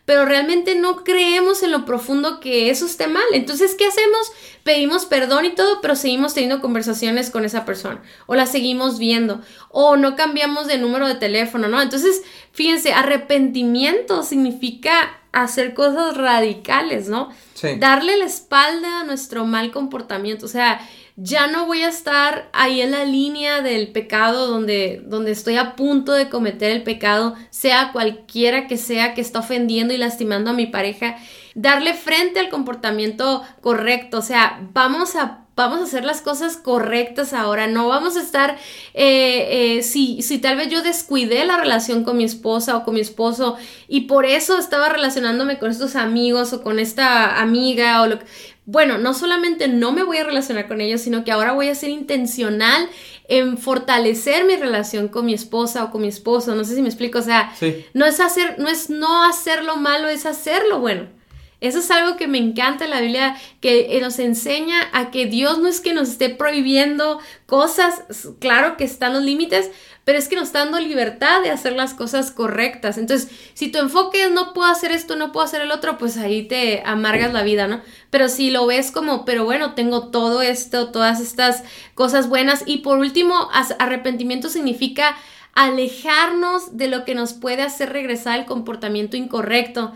pero 0.09 0.25
realmente 0.25 0.73
no 0.73 1.03
creemos 1.03 1.61
en 1.61 1.69
lo 1.69 1.85
profundo 1.85 2.39
que 2.39 2.71
eso 2.71 2.87
esté 2.87 3.05
mal. 3.05 3.21
Entonces, 3.31 3.75
¿qué 3.75 3.85
hacemos? 3.85 4.31
Pedimos 4.63 5.05
perdón 5.05 5.45
y 5.45 5.51
todo, 5.51 5.81
pero 5.81 5.95
seguimos 5.95 6.33
teniendo 6.33 6.61
conversaciones 6.61 7.29
con 7.29 7.45
esa 7.45 7.63
persona, 7.63 8.01
o 8.25 8.33
la 8.33 8.47
seguimos 8.47 8.97
viendo, 8.97 9.39
o 9.69 9.97
no 9.97 10.15
cambiamos 10.15 10.65
de 10.65 10.79
número 10.79 11.07
de 11.07 11.13
teléfono, 11.13 11.67
¿no? 11.67 11.79
Entonces, 11.79 12.23
fíjense, 12.53 12.91
arrepentimiento 12.91 14.23
significa 14.23 15.19
hacer 15.31 15.75
cosas 15.75 16.17
radicales, 16.17 17.07
¿no? 17.07 17.29
Darle 17.77 18.17
la 18.17 18.25
espalda 18.25 19.01
a 19.01 19.03
nuestro 19.03 19.45
mal 19.45 19.69
comportamiento, 19.69 20.47
o 20.47 20.49
sea, 20.49 20.81
ya 21.21 21.47
no 21.47 21.65
voy 21.65 21.81
a 21.81 21.89
estar 21.89 22.49
ahí 22.53 22.81
en 22.81 22.91
la 22.91 23.03
línea 23.03 23.61
del 23.61 23.91
pecado 23.91 24.47
donde, 24.47 25.01
donde 25.05 25.31
estoy 25.31 25.57
a 25.57 25.75
punto 25.75 26.13
de 26.13 26.29
cometer 26.29 26.71
el 26.71 26.83
pecado, 26.83 27.35
sea 27.49 27.91
cualquiera 27.91 28.67
que 28.67 28.77
sea 28.77 29.13
que 29.13 29.21
está 29.21 29.39
ofendiendo 29.39 29.93
y 29.93 29.97
lastimando 29.97 30.51
a 30.51 30.53
mi 30.53 30.65
pareja, 30.65 31.17
darle 31.55 31.93
frente 31.93 32.39
al 32.39 32.49
comportamiento 32.49 33.43
correcto, 33.61 34.19
o 34.19 34.21
sea, 34.21 34.61
vamos 34.73 35.17
a 35.17 35.45
vamos 35.59 35.81
a 35.81 35.83
hacer 35.83 36.05
las 36.05 36.21
cosas 36.21 36.55
correctas 36.55 37.33
ahora, 37.33 37.67
no 37.67 37.89
vamos 37.89 38.15
a 38.15 38.21
estar, 38.21 38.57
eh, 38.93 39.77
eh, 39.77 39.83
si, 39.83 40.21
si 40.21 40.39
tal 40.39 40.55
vez 40.55 40.69
yo 40.69 40.81
descuidé 40.81 41.43
la 41.45 41.57
relación 41.57 42.05
con 42.05 42.15
mi 42.15 42.23
esposa 42.23 42.77
o 42.77 42.85
con 42.85 42.93
mi 42.93 43.01
esposo 43.01 43.57
y 43.89 44.01
por 44.01 44.25
eso 44.25 44.57
estaba 44.57 44.87
relacionándome 44.87 45.59
con 45.59 45.69
estos 45.69 45.97
amigos 45.97 46.53
o 46.53 46.63
con 46.63 46.79
esta 46.79 47.41
amiga 47.41 48.01
o 48.01 48.07
lo 48.07 48.19
que 48.19 48.25
bueno, 48.71 48.99
no 48.99 49.15
solamente 49.15 49.67
no 49.67 49.91
me 49.91 50.03
voy 50.03 50.17
a 50.17 50.23
relacionar 50.23 50.67
con 50.67 50.79
ellos, 50.79 51.01
sino 51.01 51.23
que 51.23 51.31
ahora 51.31 51.53
voy 51.53 51.69
a 51.69 51.75
ser 51.75 51.89
intencional 51.89 52.87
en 53.27 53.57
fortalecer 53.57 54.45
mi 54.45 54.57
relación 54.57 55.07
con 55.07 55.25
mi 55.25 55.33
esposa 55.33 55.83
o 55.83 55.91
con 55.91 56.03
mi 56.03 56.07
esposo. 56.07 56.53
No 56.53 56.63
sé 56.63 56.75
si 56.75 56.83
me 56.83 56.87
explico. 56.87 57.17
O 57.17 57.23
sea, 57.23 57.51
no 57.95 58.05
es 58.05 58.19
hacer, 58.19 58.59
no 58.59 58.69
es 58.69 58.91
no 58.91 59.25
hacer 59.25 59.63
lo 59.63 59.77
malo, 59.77 60.07
es 60.07 60.27
hacerlo 60.27 60.79
bueno. 60.79 61.07
Eso 61.61 61.79
es 61.79 61.89
algo 61.89 62.15
que 62.15 62.27
me 62.27 62.37
encanta 62.37 62.85
en 62.85 62.91
la 62.91 63.01
Biblia, 63.01 63.35
que 63.59 63.97
nos 64.01 64.19
enseña 64.19 64.87
a 64.93 65.09
que 65.09 65.25
Dios 65.25 65.57
no 65.57 65.67
es 65.67 65.81
que 65.81 65.95
nos 65.95 66.09
esté 66.09 66.29
prohibiendo 66.29 67.19
cosas, 67.47 68.03
claro 68.39 68.77
que 68.77 68.83
están 68.83 69.13
los 69.13 69.23
límites, 69.23 69.71
pero 70.09 70.17
es 70.17 70.27
que 70.27 70.35
nos 70.35 70.45
está 70.45 70.65
dando 70.65 70.79
libertad 70.79 71.43
de 71.43 71.51
hacer 71.51 71.73
las 71.73 71.93
cosas 71.93 72.31
correctas. 72.31 72.97
Entonces, 72.97 73.29
si 73.53 73.67
tu 73.67 73.77
enfoque 73.77 74.23
es 74.23 74.31
no 74.31 74.53
puedo 74.53 74.67
hacer 74.67 74.91
esto, 74.91 75.15
no 75.15 75.31
puedo 75.31 75.45
hacer 75.45 75.61
el 75.61 75.69
otro, 75.69 75.99
pues 75.99 76.17
ahí 76.17 76.47
te 76.47 76.81
amargas 76.83 77.31
la 77.31 77.43
vida, 77.43 77.67
¿no? 77.67 77.81
Pero 78.09 78.27
si 78.27 78.49
lo 78.49 78.65
ves 78.65 78.89
como, 78.89 79.23
pero 79.23 79.45
bueno, 79.45 79.75
tengo 79.75 80.07
todo 80.07 80.41
esto, 80.41 80.89
todas 80.89 81.19
estas 81.21 81.61
cosas 81.93 82.27
buenas. 82.27 82.63
Y 82.65 82.77
por 82.77 82.97
último, 82.97 83.49
arrepentimiento 83.77 84.49
significa 84.49 85.15
alejarnos 85.53 86.75
de 86.75 86.87
lo 86.87 87.05
que 87.05 87.13
nos 87.13 87.33
puede 87.33 87.61
hacer 87.61 87.93
regresar 87.93 88.39
al 88.39 88.47
comportamiento 88.47 89.15
incorrecto. 89.15 89.93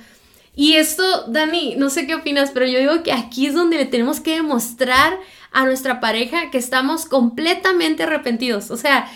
Y 0.55 0.73
esto, 0.73 1.23
Dani, 1.25 1.73
no 1.75 1.89
sé 1.89 2.05
qué 2.05 2.13
opinas, 2.13 2.51
pero 2.51 2.67
yo 2.67 2.77
digo 2.77 3.01
que 3.01 3.13
aquí 3.13 3.47
es 3.47 3.55
donde 3.55 3.77
le 3.77 3.87
tenemos 3.87 4.19
que 4.19 4.35
demostrar 4.35 5.17
a 5.51 5.65
nuestra 5.65 5.99
pareja 5.99 6.51
que 6.51 6.59
estamos 6.59 7.07
completamente 7.07 8.03
arrepentidos. 8.03 8.69
O 8.69 8.77
sea, 8.77 9.09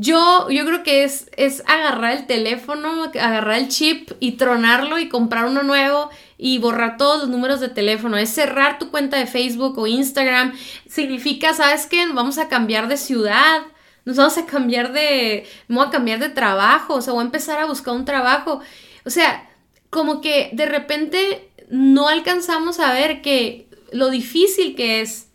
yo, 0.00 0.48
yo 0.48 0.64
creo 0.64 0.82
que 0.82 1.04
es, 1.04 1.30
es 1.36 1.62
agarrar 1.66 2.16
el 2.16 2.26
teléfono, 2.26 3.04
agarrar 3.04 3.58
el 3.58 3.68
chip 3.68 4.12
y 4.18 4.32
tronarlo 4.32 4.98
y 4.98 5.10
comprar 5.10 5.44
uno 5.44 5.62
nuevo 5.62 6.08
y 6.38 6.56
borrar 6.56 6.96
todos 6.96 7.20
los 7.20 7.28
números 7.28 7.60
de 7.60 7.68
teléfono. 7.68 8.16
Es 8.16 8.30
cerrar 8.30 8.78
tu 8.78 8.90
cuenta 8.90 9.18
de 9.18 9.26
Facebook 9.26 9.78
o 9.78 9.86
Instagram. 9.86 10.54
Significa, 10.88 11.52
¿sabes 11.52 11.84
qué? 11.84 12.06
Vamos 12.14 12.38
a 12.38 12.48
cambiar 12.48 12.88
de 12.88 12.96
ciudad. 12.96 13.60
Nos 14.06 14.16
vamos 14.16 14.38
a 14.38 14.46
cambiar 14.46 14.94
de... 14.94 15.46
Vamos 15.68 15.88
a 15.88 15.90
cambiar 15.90 16.18
de 16.18 16.30
trabajo. 16.30 16.94
O 16.94 17.02
sea, 17.02 17.12
voy 17.12 17.20
a 17.20 17.26
empezar 17.26 17.58
a 17.58 17.66
buscar 17.66 17.92
un 17.94 18.06
trabajo. 18.06 18.62
O 19.04 19.10
sea, 19.10 19.50
como 19.90 20.22
que 20.22 20.48
de 20.54 20.64
repente 20.64 21.50
no 21.68 22.08
alcanzamos 22.08 22.80
a 22.80 22.94
ver 22.94 23.20
que 23.20 23.68
lo 23.92 24.08
difícil 24.08 24.74
que 24.74 25.02
es 25.02 25.29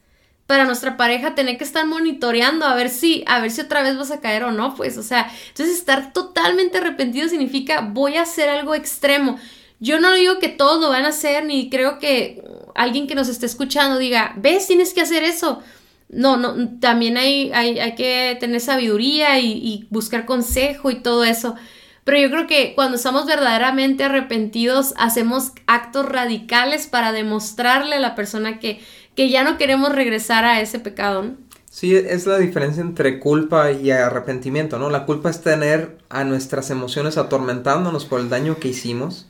para 0.48 0.66
nuestra 0.66 0.96
pareja 0.96 1.34
tener 1.34 1.58
que 1.58 1.64
estar 1.64 1.86
monitoreando 1.86 2.66
a 2.66 2.76
ver 2.76 2.90
si, 2.90 3.24
a 3.28 3.40
ver 3.40 3.52
si 3.52 3.62
otra 3.62 3.82
vez 3.82 3.98
vas 3.98 4.12
a 4.12 4.22
caer 4.22 4.44
o 4.44 4.52
no, 4.52 4.76
pues, 4.76 4.98
o 4.98 5.04
sea, 5.04 5.32
entonces 5.48 5.78
estar 5.78 6.14
totalmente 6.14 6.78
arrepentido 6.78 7.28
significa 7.28 7.82
voy 7.82 8.18
a 8.18 8.24
hacer 8.24 8.50
algo 8.50 8.76
extremo. 8.76 9.40
Yo 9.80 10.00
no 10.00 10.14
digo 10.14 10.40
que 10.40 10.50
todos 10.50 10.80
lo 10.82 10.90
van 10.90 11.06
a 11.06 11.10
hacer, 11.10 11.46
ni 11.46 11.70
creo 11.70 12.00
que 12.00 12.44
alguien 12.76 13.08
que 13.08 13.16
nos 13.16 13.28
esté 13.28 13.46
escuchando 13.46 13.98
diga, 13.98 14.34
ves, 14.38 14.68
tienes 14.68 14.94
que 14.94 15.02
hacer 15.02 15.24
eso. 15.24 15.62
No, 16.08 16.38
no, 16.38 16.80
también 16.80 17.18
hay, 17.18 17.52
hay, 17.54 17.80
hay 17.80 17.96
que 17.96 18.38
tener 18.40 18.62
sabiduría 18.62 19.40
y, 19.40 19.52
y 19.52 19.88
buscar 19.90 20.26
consejo 20.26 20.92
y 20.92 21.02
todo 21.02 21.24
eso. 21.24 21.56
Pero 22.04 22.20
yo 22.20 22.30
creo 22.30 22.48
que 22.48 22.76
cuando 22.76 22.98
estamos 22.98 23.26
verdaderamente 23.26 24.04
arrepentidos, 24.04 24.94
hacemos 24.96 25.54
actos 25.66 26.08
radicales 26.08 26.86
para 26.86 27.12
demostrarle 27.12 27.96
a 27.96 28.00
la 28.00 28.14
persona 28.14 28.60
que, 28.60 28.80
que 29.16 29.30
ya 29.30 29.44
no 29.44 29.58
queremos 29.58 29.94
regresar 29.94 30.46
a 30.46 30.62
ese 30.62 30.80
pecado, 30.80 31.24
¿no? 31.24 31.46
Sí, 31.70 31.94
es 31.94 32.26
la 32.26 32.38
diferencia 32.38 32.82
entre 32.82 33.20
culpa 33.20 33.72
y 33.72 33.92
arrepentimiento, 33.92 34.80
¿no? 34.80 34.90
La 34.90 35.06
culpa 35.06 35.30
es 35.30 35.42
tener 35.42 35.98
a 36.08 36.24
nuestras 36.24 36.70
emociones 36.70 37.18
atormentándonos 37.18 38.06
por 38.06 38.22
el 38.22 38.30
daño 38.30 38.60
que 38.60 38.70
hicimos, 38.70 39.30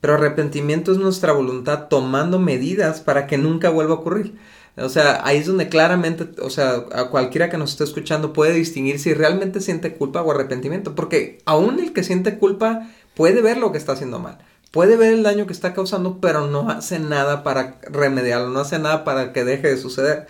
pero 0.00 0.14
arrepentimiento 0.14 0.92
es 0.92 0.98
nuestra 0.98 1.32
voluntad 1.32 1.88
tomando 1.88 2.38
medidas 2.38 3.00
para 3.00 3.26
que 3.26 3.38
nunca 3.38 3.70
vuelva 3.70 3.94
a 3.94 3.98
ocurrir. 3.98 4.36
O 4.76 4.88
sea, 4.88 5.20
ahí 5.24 5.38
es 5.38 5.46
donde 5.46 5.68
claramente, 5.68 6.40
o 6.40 6.48
sea, 6.48 6.84
a 6.92 7.10
cualquiera 7.10 7.50
que 7.50 7.58
nos 7.58 7.72
esté 7.72 7.84
escuchando 7.84 8.32
puede 8.32 8.54
distinguir 8.54 9.00
si 9.00 9.12
realmente 9.12 9.60
siente 9.60 9.94
culpa 9.94 10.22
o 10.22 10.30
arrepentimiento, 10.30 10.94
porque 10.94 11.40
aún 11.44 11.80
el 11.80 11.92
que 11.92 12.04
siente 12.04 12.38
culpa 12.38 12.88
puede 13.14 13.42
ver 13.42 13.58
lo 13.58 13.72
que 13.72 13.78
está 13.78 13.92
haciendo 13.92 14.20
mal, 14.20 14.38
puede 14.70 14.96
ver 14.96 15.12
el 15.12 15.22
daño 15.22 15.46
que 15.46 15.52
está 15.52 15.74
causando, 15.74 16.18
pero 16.20 16.46
no 16.46 16.70
hace 16.70 16.98
nada 16.98 17.42
para 17.42 17.78
remediarlo, 17.82 18.50
no 18.50 18.60
hace 18.60 18.78
nada 18.78 19.04
para 19.04 19.32
que 19.32 19.44
deje 19.44 19.68
de 19.68 19.78
suceder. 19.78 20.26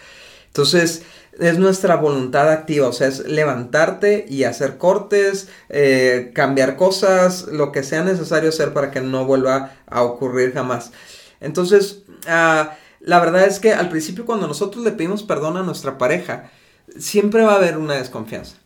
Entonces, 0.47 1.03
es 1.39 1.59
nuestra 1.59 1.97
voluntad 1.97 2.51
activa, 2.51 2.89
o 2.89 2.93
sea, 2.93 3.09
es 3.09 3.21
levantarte 3.21 4.27
y 4.29 4.45
hacer 4.45 4.79
cortes, 4.79 5.49
eh, 5.69 6.33
cambiar 6.35 6.77
cosas, 6.77 7.47
lo 7.49 7.73
que 7.73 7.83
sea 7.83 8.03
necesario 8.03 8.49
hacer 8.49 8.73
para 8.73 8.91
que 8.91 9.01
no 9.01 9.25
vuelva 9.25 9.73
a 9.87 10.03
ocurrir 10.03 10.53
jamás. 10.53 10.93
Entonces, 11.41 12.03
ah, 12.27 12.77
la 13.01 13.21
verdad 13.21 13.47
es 13.47 13.61
que 13.61 13.73
al 13.73 13.89
principio 13.89 14.27
cuando 14.27 14.47
nosotros 14.47 14.85
le 14.85 14.93
pedimos 14.93 15.23
perdón 15.23 15.57
a 15.57 15.63
nuestra 15.63 15.99
pareja, 15.99 16.51
siempre 16.99 17.45
va 17.45 17.53
a 17.53 17.57
haber 17.57 17.79
una 17.79 17.95
desconfianza. 17.95 18.60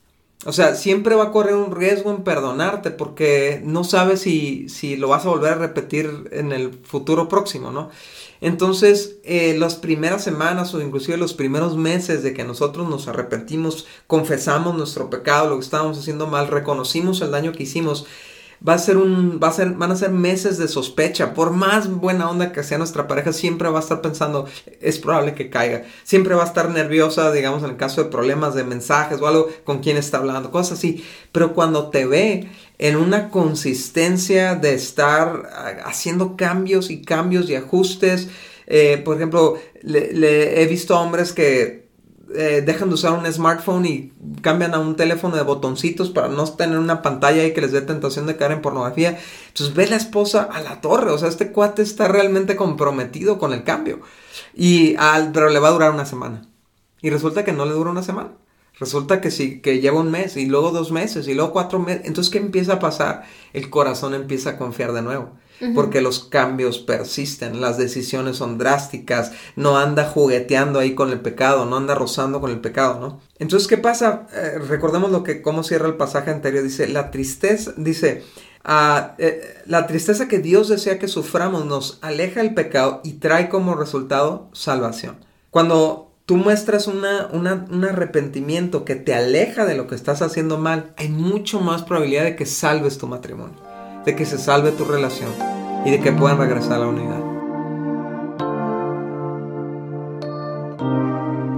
O 0.47 0.53
sea, 0.53 0.75
siempre 0.75 1.15
va 1.15 1.25
a 1.25 1.33
correr 1.33 1.55
un 1.55 1.75
riesgo 1.75 2.11
en 2.11 2.23
perdonarte 2.23 2.91
porque 2.91 3.63
no 3.65 3.83
sabes 3.83 4.21
si, 4.21 4.69
si 4.69 4.97
lo 4.97 5.09
vas 5.09 5.25
a 5.25 5.31
volver 5.31 5.55
a 5.55 5.59
repetir 5.59 6.29
en 6.33 6.53
el 6.53 6.73
futuro 6.85 7.29
próximo, 7.29 7.71
¿no? 7.71 7.91
Entonces, 8.43 9.17
eh, 9.25 9.57
las 9.59 9.77
primeras 9.77 10.23
semanas 10.23 10.75
o 10.75 10.83
inclusive 10.83 11.17
los 11.17 11.33
primeros 11.33 11.79
meses 11.79 12.23
de 12.23 12.35
que 12.35 12.45
nosotros 12.45 12.87
nos 12.91 13.09
arrepentimos, 13.09 13.87
confesamos 14.07 14.77
nuestro 14.77 15.09
pecado, 15.09 15.49
lo 15.49 15.57
que 15.57 15.65
estábamos 15.65 15.99
haciendo 15.99 16.27
mal, 16.27 16.49
reconocimos 16.49 17.23
el 17.23 17.31
daño 17.31 17.53
que 17.53 17.63
hicimos, 17.63 18.07
va 18.67 18.75
a 18.75 18.79
ser 18.79 18.97
un, 18.97 19.41
va 19.43 19.49
a 19.49 19.53
ser, 19.53 19.71
van 19.73 19.93
a 19.93 19.97
ser 19.97 20.11
meses 20.11 20.59
de 20.59 20.69
sospecha. 20.69 21.35
Por 21.35 21.51
más 21.51 21.89
buena 21.89 22.31
onda 22.31 22.53
que 22.53 22.63
sea 22.63 22.79
nuestra 22.79 23.07
pareja, 23.07 23.33
siempre 23.33 23.69
va 23.69 23.79
a 23.79 23.83
estar 23.83 24.01
pensando, 24.01 24.47
es 24.81 24.99
probable 24.99 25.35
que 25.35 25.51
caiga. 25.51 25.85
Siempre 26.05 26.35
va 26.35 26.45
a 26.45 26.47
estar 26.47 26.71
nerviosa, 26.71 27.33
digamos, 27.33 27.63
en 27.63 27.71
el 27.71 27.77
caso 27.77 28.03
de 28.03 28.11
problemas 28.11 28.55
de 28.55 28.65
mensajes 28.65 29.21
o 29.21 29.27
algo 29.27 29.49
con 29.65 29.81
quién 29.81 29.97
está 29.97 30.19
hablando, 30.19 30.51
cosas 30.51 30.79
así. 30.79 31.05
Pero 31.33 31.55
cuando 31.55 31.91
te 31.91 32.07
ve 32.07 32.49
en 32.79 32.97
una 32.97 33.31
consistencia 33.31 34.55
de 34.55 34.75
estar 34.75 35.49
ah, 35.53 35.73
haciendo 35.85 36.37
cambios 36.37 36.91
y 36.91 37.03
cambios 37.03 37.49
y 37.49 37.55
ajustes, 37.55 38.29
eh, 38.67 39.01
por 39.05 39.17
ejemplo, 39.17 39.59
le, 39.83 40.63
he 40.63 40.67
visto 40.67 40.99
hombres 40.99 41.33
que 41.33 41.84
eh, 42.35 42.63
dejan 42.65 42.89
de 42.89 42.95
usar 42.95 43.13
un 43.13 43.31
smartphone 43.33 43.87
y 43.87 44.13
cambian 44.41 44.75
a 44.75 44.79
un 44.79 44.97
teléfono 44.97 45.37
de 45.37 45.43
botoncitos 45.43 46.11
para 46.11 46.29
no 46.29 46.45
tener 46.45 46.79
una 46.79 47.03
pantalla 47.03 47.45
y 47.45 47.53
que 47.53 47.61
les 47.61 47.73
dé 47.73 47.81
tentación 47.81 48.27
de 48.27 48.37
caer 48.37 48.53
en 48.53 48.63
pornografía. 48.63 49.19
Entonces 49.49 49.75
ve 49.75 49.87
la 49.87 49.97
esposa 49.97 50.43
a 50.43 50.61
la 50.63 50.81
torre, 50.81 51.11
o 51.11 51.19
sea, 51.19 51.29
este 51.29 51.53
cuate 51.53 51.83
está 51.83 52.09
realmente 52.09 52.57
comprometido 52.57 53.39
con 53.39 53.53
el 53.53 53.65
cambio. 53.65 54.01
Y 54.55 54.97
al, 54.97 55.33
pero 55.33 55.49
le 55.49 55.59
va 55.59 55.69
a 55.69 55.73
durar 55.73 55.93
una 55.93 56.07
semana. 56.07 56.49
Y 57.01 57.11
resulta 57.11 57.45
que 57.45 57.53
no 57.53 57.67
le 57.67 57.73
dura 57.73 57.91
una 57.91 58.03
semana. 58.03 58.31
Resulta 58.79 59.21
que 59.21 59.31
sí, 59.31 59.61
que 59.61 59.81
lleva 59.81 60.01
un 60.01 60.11
mes 60.11 60.37
y 60.37 60.47
luego 60.47 60.73
dos 60.73 60.91
meses 60.91 61.29
y 61.29 61.35
luego 61.35 61.53
cuatro 61.53 61.79
meses. 61.79 62.03
Entonces, 62.07 62.33
¿qué 62.33 62.39
empieza 62.39 62.75
a 62.75 62.79
pasar? 62.81 63.25
El 63.53 63.71
corazón 63.71 64.15
empieza 64.15 64.51
a 64.51 64.59
confiar 64.59 64.93
de 64.93 65.03
nuevo 65.03 65.31
porque 65.75 66.01
los 66.01 66.21
cambios 66.21 66.79
persisten, 66.79 67.61
las 67.61 67.79
decisiones 67.79 68.37
son 68.37 68.59
drásticas, 68.59 69.33
no 69.57 69.79
anda 69.79 70.05
jugueteando 70.05 70.79
ahí 70.79 70.95
con 70.95 71.11
el 71.11 71.21
pecado, 71.21 71.65
no 71.65 71.77
anda 71.77 71.95
rozando 71.95 72.41
con 72.41 72.51
el 72.51 72.61
pecado, 72.61 73.01
¿no? 73.01 73.21
Entonces, 73.39 73.69
¿qué 73.69 73.79
pasa? 73.79 74.27
Eh, 74.33 74.59
recordemos 74.69 75.11
lo 75.11 75.23
que, 75.23 75.43
cómo 75.43 75.63
cierra 75.63 75.87
el 75.87 75.97
pasaje 75.97 76.31
anterior, 76.31 76.63
dice, 76.63 76.89
la 76.89 77.11
tristeza, 77.11 77.73
dice, 77.77 78.25
eh, 79.19 79.63
la 79.67 79.87
tristeza 79.87 80.29
que 80.29 80.39
Dios 80.39 80.69
desea 80.69 80.99
que 80.99 81.09
suframos 81.09 81.67
nos 81.67 81.99
aleja 82.03 82.41
el 82.41 82.55
pecado 82.55 83.01
y 83.05 83.15
trae 83.15 83.49
como 83.49 83.75
resultado 83.75 84.49
salvación. 84.53 85.17
Cuando 85.51 86.13
tú 86.27 86.37
muestras 86.37 86.87
una, 86.87 87.29
un 87.33 87.85
arrepentimiento 87.85 88.85
que 88.85 88.97
te 88.97 89.15
aleja 89.15 89.67
de 89.67 89.77
lo 89.77 89.87
que 89.87 89.95
estás 89.95 90.23
haciendo 90.23 90.59
mal, 90.59 90.95
hay 90.97 91.09
mucho 91.09 91.61
más 91.61 91.83
probabilidad 91.83 92.25
de 92.25 92.37
que 92.37 92.47
salves 92.47 92.99
tu 92.99 93.07
matrimonio 93.07 93.64
de 94.05 94.17
que 94.17 94.27
se 94.27 94.39
salve 94.39 94.73
tu 94.73 94.85
relación 94.85 95.31
y 95.85 95.91
de 95.91 96.01
que 96.01 96.13
puedan 96.13 96.39
regresar 96.39 96.75
a 96.75 96.79
la 96.79 96.89
unidad. 96.89 97.25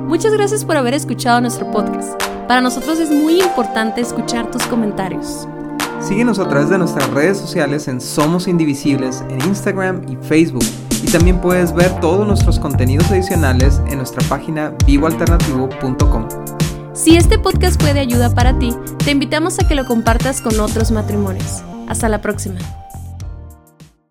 Muchas 0.06 0.32
gracias 0.32 0.64
por 0.64 0.76
haber 0.76 0.94
escuchado 0.94 1.40
nuestro 1.40 1.70
podcast. 1.70 2.20
Para 2.48 2.60
nosotros 2.60 2.98
es 3.00 3.10
muy 3.10 3.40
importante 3.40 4.00
escuchar 4.00 4.50
tus 4.50 4.62
comentarios. 4.66 5.46
Síguenos 6.00 6.38
a 6.38 6.48
través 6.48 6.68
de 6.68 6.78
nuestras 6.78 7.10
redes 7.10 7.36
sociales 7.36 7.88
en 7.88 8.00
Somos 8.00 8.46
Indivisibles 8.46 9.24
en 9.28 9.40
Instagram 9.42 10.02
y 10.08 10.16
Facebook. 10.16 10.64
Y 11.02 11.10
también 11.10 11.40
puedes 11.40 11.74
ver 11.74 12.00
todos 12.00 12.26
nuestros 12.26 12.58
contenidos 12.58 13.10
adicionales 13.10 13.80
en 13.88 13.98
nuestra 13.98 14.26
página 14.28 14.72
vivoalternativo.com. 14.86 16.28
Si 16.94 17.16
este 17.16 17.38
podcast 17.38 17.80
fue 17.80 17.92
de 17.92 18.00
ayuda 18.00 18.34
para 18.34 18.58
ti, 18.58 18.74
te 19.04 19.10
invitamos 19.10 19.58
a 19.58 19.68
que 19.68 19.74
lo 19.74 19.84
compartas 19.84 20.40
con 20.40 20.58
otros 20.60 20.90
matrimonios. 20.92 21.62
Hasta 21.88 22.08
la 22.08 22.20
próxima. 22.20 22.58